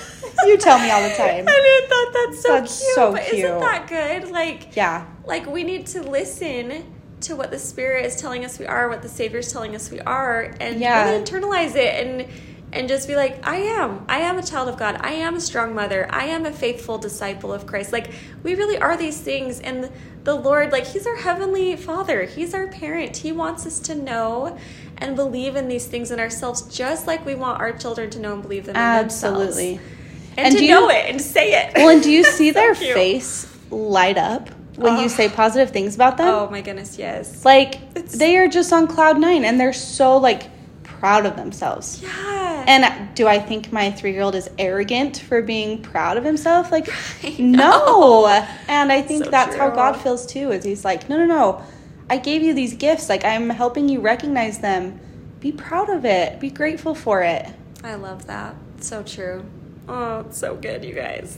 You 0.46 0.58
tell 0.58 0.80
me 0.80 0.90
all 0.92 1.02
the 1.02 1.14
time. 1.16 1.40
And 1.40 1.50
I 1.50 1.86
thought 1.90 2.14
that's 2.14 2.42
so 2.42 2.50
That's 2.54 2.80
cute. 2.80 2.96
so 2.96 3.12
but 3.12 3.24
cute. 3.24 3.46
isn't 3.46 3.60
that 3.60 3.88
good? 3.88 4.32
Like, 4.32 4.76
Yeah. 4.76 5.06
Like 5.28 5.46
we 5.46 5.64
need 5.64 5.86
to 5.88 6.02
listen 6.02 6.84
to 7.22 7.36
what 7.36 7.52
the 7.52 7.60
spirit 7.60 8.06
is 8.06 8.16
telling 8.16 8.46
us 8.46 8.60
we 8.60 8.66
are 8.66 8.90
what 8.90 9.02
the 9.02 9.10
savior 9.10 9.40
is 9.40 9.52
telling 9.52 9.76
us 9.76 9.90
we 9.92 10.00
are 10.02 10.56
and 10.60 10.80
Yeah. 10.80 11.10
really 11.12 11.24
internalize 11.24 11.76
it 11.76 12.06
and 12.06 12.28
and 12.74 12.88
just 12.90 13.08
be 13.08 13.16
like 13.16 13.40
i 13.48 13.56
am. 13.58 14.06
I 14.10 14.20
am 14.20 14.38
a 14.38 14.44
child 14.44 14.68
of 14.68 14.78
god. 14.78 14.98
I 15.00 15.14
am 15.14 15.36
a 15.36 15.40
strong 15.42 15.74
mother. 15.74 16.08
I 16.12 16.26
am 16.26 16.46
a 16.46 16.52
faithful 16.52 16.98
disciple 16.98 17.54
of 17.54 17.66
christ. 17.66 17.94
Like 17.94 18.12
we 18.44 18.56
really 18.56 18.78
are 18.78 18.98
these 18.98 19.20
things 19.20 19.60
and 19.62 19.90
the 20.26 20.36
lord 20.36 20.72
like 20.74 20.86
he's 20.86 21.08
our 21.08 21.16
heavenly 21.16 21.76
father. 21.78 22.24
He's 22.24 22.54
our 22.54 22.68
parent. 22.68 23.18
He 23.18 23.32
wants 23.32 23.66
us 23.66 23.80
to 23.82 23.96
know 23.96 24.58
and 24.98 25.16
believe 25.16 25.56
in 25.56 25.68
these 25.70 25.86
things 25.88 26.12
in 26.12 26.20
ourselves 26.20 26.64
just 26.76 27.08
like 27.08 27.26
we 27.26 27.36
want 27.36 27.60
our 27.62 27.72
children 27.72 28.10
to 28.12 28.20
know 28.20 28.34
and 28.34 28.42
believe 28.42 28.66
them 28.66 28.76
in 28.76 28.82
Absolutely. 28.82 29.78
themselves 29.78 29.94
and, 30.38 30.46
And 30.48 30.52
to 30.54 30.60
do 30.60 30.66
you- 30.66 30.72
know 30.72 30.90
it 30.90 31.06
and 31.10 31.22
say 31.22 31.54
it. 31.54 31.74
Well, 31.76 31.90
and 31.90 32.04
do 32.04 32.12
you 32.12 32.24
see 32.38 32.50
So 32.50 32.54
their 32.60 32.76
cute. 32.76 32.94
face 32.94 33.48
light 33.72 34.18
up 34.18 34.50
when 34.78 34.94
Oh. 34.98 35.02
you 35.02 35.10
say 35.10 35.28
positive 35.28 35.72
things 35.72 35.96
about 35.96 36.18
them? 36.18 36.28
oh 36.28 36.50
my 36.50 36.62
goodness 36.62 36.98
yes 36.98 37.44
Like 37.44 37.76
It's- 37.96 38.18
they 38.18 38.38
are 38.38 38.48
just 38.48 38.72
on 38.72 38.88
cloud 38.88 39.20
nine 39.20 39.44
and 39.44 39.60
they're 39.60 39.74
so 39.74 40.18
like 40.18 40.44
proud 40.84 41.26
of 41.26 41.36
themselves. 41.36 42.02
yeah 42.02 42.64
And 42.68 42.84
do 43.16 43.28
I 43.28 43.40
think 43.40 43.72
my 43.72 43.92
three 43.92 44.14
year 44.14 44.22
old 44.24 44.36
is 44.36 44.50
arrogant 44.58 45.18
for 45.20 45.42
being 45.42 45.82
proud 45.82 46.18
of 46.18 46.24
himself? 46.24 46.72
Like, 46.72 46.88
no. 47.40 48.28
And 48.68 48.92
I 48.92 49.02
think 49.02 49.26
So 49.26 49.30
that's 49.32 49.56
how. 49.56 49.70
God 49.70 49.94
feels 50.04 50.26
too. 50.26 50.52
Is 50.52 50.64
He's 50.66 50.84
like, 50.84 51.08
no, 51.10 51.18
no, 51.18 51.26
no. 51.26 51.62
I 52.10 52.18
gave 52.18 52.42
you 52.44 52.54
these 52.54 52.74
gifts. 52.74 53.10
Like, 53.10 53.24
I'm 53.26 53.50
helping 53.50 53.88
you 53.90 54.00
recognize 54.02 54.60
them. 54.60 55.00
Be 55.40 55.52
proud 55.52 55.90
of 55.90 56.04
it. 56.04 56.40
Be 56.40 56.50
grateful 56.50 56.94
for 56.96 57.22
it. 57.22 57.46
I 57.84 57.96
love 57.96 58.26
that. 58.28 58.56
So 58.82 59.04
true. 59.04 59.46
Oh, 59.88 60.22
it's 60.22 60.38
so 60.38 60.56
good, 60.56 60.84
you 60.84 60.94
guys. 60.94 61.38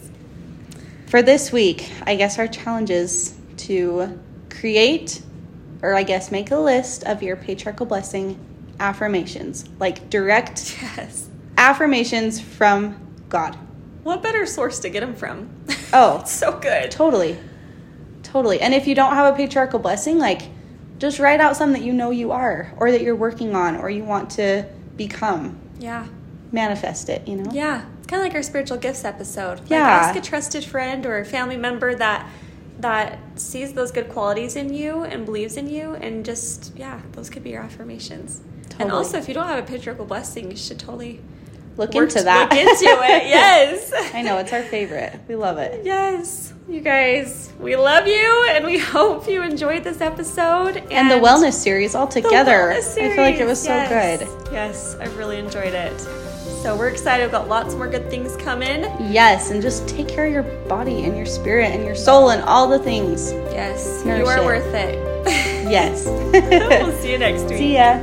For 1.09 1.23
this 1.23 1.51
week, 1.51 1.91
I 2.05 2.15
guess 2.15 2.37
our 2.37 2.47
challenge 2.47 2.91
is 2.91 3.35
to 3.57 4.19
create, 4.51 5.23
or 5.81 5.95
I 5.95 6.03
guess 6.03 6.31
make 6.31 6.51
a 6.51 6.57
list 6.59 7.03
of 7.03 7.23
your 7.23 7.35
patriarchal 7.35 7.87
blessing 7.87 8.37
affirmations, 8.79 9.65
like 9.79 10.11
direct 10.11 10.77
Yes. 10.95 11.27
affirmations 11.57 12.39
from 12.39 12.95
God. 13.27 13.57
What 14.03 14.21
better 14.21 14.45
source 14.45 14.77
to 14.81 14.89
get 14.89 14.99
them 14.99 15.15
from? 15.15 15.49
Oh, 15.93 16.23
so 16.27 16.59
good. 16.59 16.91
Totally. 16.91 17.39
Totally. 18.21 18.61
And 18.61 18.75
if 18.75 18.85
you 18.85 18.93
don't 18.93 19.13
have 19.15 19.33
a 19.33 19.35
patriarchal 19.35 19.79
blessing, 19.79 20.19
like 20.19 20.43
just 20.99 21.17
write 21.17 21.41
out 21.41 21.55
some 21.55 21.71
that 21.71 21.81
you 21.81 21.91
know 21.91 22.11
you 22.11 22.31
are 22.31 22.71
or 22.77 22.91
that 22.91 23.01
you're 23.01 23.15
working 23.15 23.55
on 23.55 23.77
or 23.77 23.89
you 23.89 24.03
want 24.03 24.29
to 24.31 24.63
become. 24.95 25.57
Yeah. 25.79 26.05
Manifest 26.51 27.09
it, 27.09 27.27
you 27.27 27.37
know? 27.37 27.49
Yeah. 27.51 27.85
Kind 28.09 28.21
of 28.21 28.25
like 28.25 28.33
our 28.35 28.41
spiritual 28.41 28.77
gifts 28.77 29.05
episode. 29.05 29.59
Like 29.59 29.69
Yeah. 29.69 29.87
ask 29.87 30.15
a 30.15 30.21
trusted 30.21 30.63
friend 30.65 31.05
or 31.05 31.19
a 31.19 31.25
family 31.25 31.57
member 31.57 31.93
that 31.93 32.27
that 32.79 33.19
sees 33.35 33.73
those 33.73 33.91
good 33.91 34.09
qualities 34.09 34.55
in 34.55 34.73
you 34.73 35.03
and 35.03 35.25
believes 35.25 35.57
in 35.57 35.69
you 35.69 35.93
and 35.95 36.25
just 36.25 36.71
yeah, 36.75 37.01
those 37.11 37.29
could 37.29 37.43
be 37.43 37.51
your 37.51 37.61
affirmations. 37.61 38.41
And 38.79 38.91
also 38.91 39.17
if 39.17 39.27
you 39.27 39.33
don't 39.33 39.47
have 39.47 39.59
a 39.63 39.67
patriarchal 39.67 40.05
blessing, 40.05 40.49
you 40.49 40.57
should 40.57 40.79
totally 40.79 41.21
Look 41.79 41.93
work 41.95 42.09
into 42.09 42.23
that. 42.23 42.51
Look 42.51 42.59
into 42.59 42.85
it. 42.85 43.27
Yes. 43.29 43.91
I 44.13 44.21
know, 44.21 44.37
it's 44.37 44.53
our 44.53 44.61
favorite. 44.63 45.19
We 45.27 45.35
love 45.35 45.57
it. 45.57 45.85
Yes, 45.85 46.53
you 46.67 46.81
guys, 46.81 47.51
we 47.59 47.75
love 47.75 48.05
you 48.05 48.45
and 48.49 48.65
we 48.65 48.77
hope 48.95 49.27
you 49.27 49.41
enjoyed 49.41 49.83
this 49.83 50.01
episode 50.01 50.77
And, 50.91 51.09
the 51.09 51.15
wellness 51.15 51.53
series 51.53 51.95
all 51.95 52.05
the 52.07 52.21
together. 52.21 52.73
wellness 52.75 52.91
I 53.01 53.15
feel 53.15 53.23
like 53.23 53.35
it 53.35 53.37
series, 53.37 53.49
was 53.49 53.61
so 53.63 53.87
good. 53.89 54.27
Yes, 54.51 54.95
I 54.99 55.05
really 55.17 55.37
enjoyed 55.39 55.73
it. 55.73 55.99
So 56.63 56.75
we're 56.75 56.89
excited. 56.89 57.23
We've 57.23 57.31
got 57.31 57.47
lots 57.47 57.73
more 57.75 57.87
good 57.87 58.09
things 58.09 58.35
coming. 58.35 58.81
Yes, 59.11 59.49
and 59.51 59.61
just 59.61 59.87
take 59.87 60.09
care 60.09 60.25
of 60.25 60.33
your 60.33 60.43
body 60.67 61.05
and 61.05 61.15
your 61.15 61.25
spirit 61.25 61.71
and 61.71 61.85
your 61.85 61.95
soul 61.95 62.31
and 62.31 62.41
all 62.43 62.67
the 62.67 62.79
things. 62.79 63.31
Yes, 63.53 64.03
Nourish 64.03 64.19
you 64.19 64.25
are 64.27 64.39
it. 64.39 64.45
worth 64.45 64.73
it. 64.73 65.05
Yes. 65.69 66.05
we'll 66.05 66.91
see 66.99 67.11
you 67.11 67.19
next 67.19 67.43
week. 67.43 67.57
See 67.59 67.73
ya. 67.75 67.99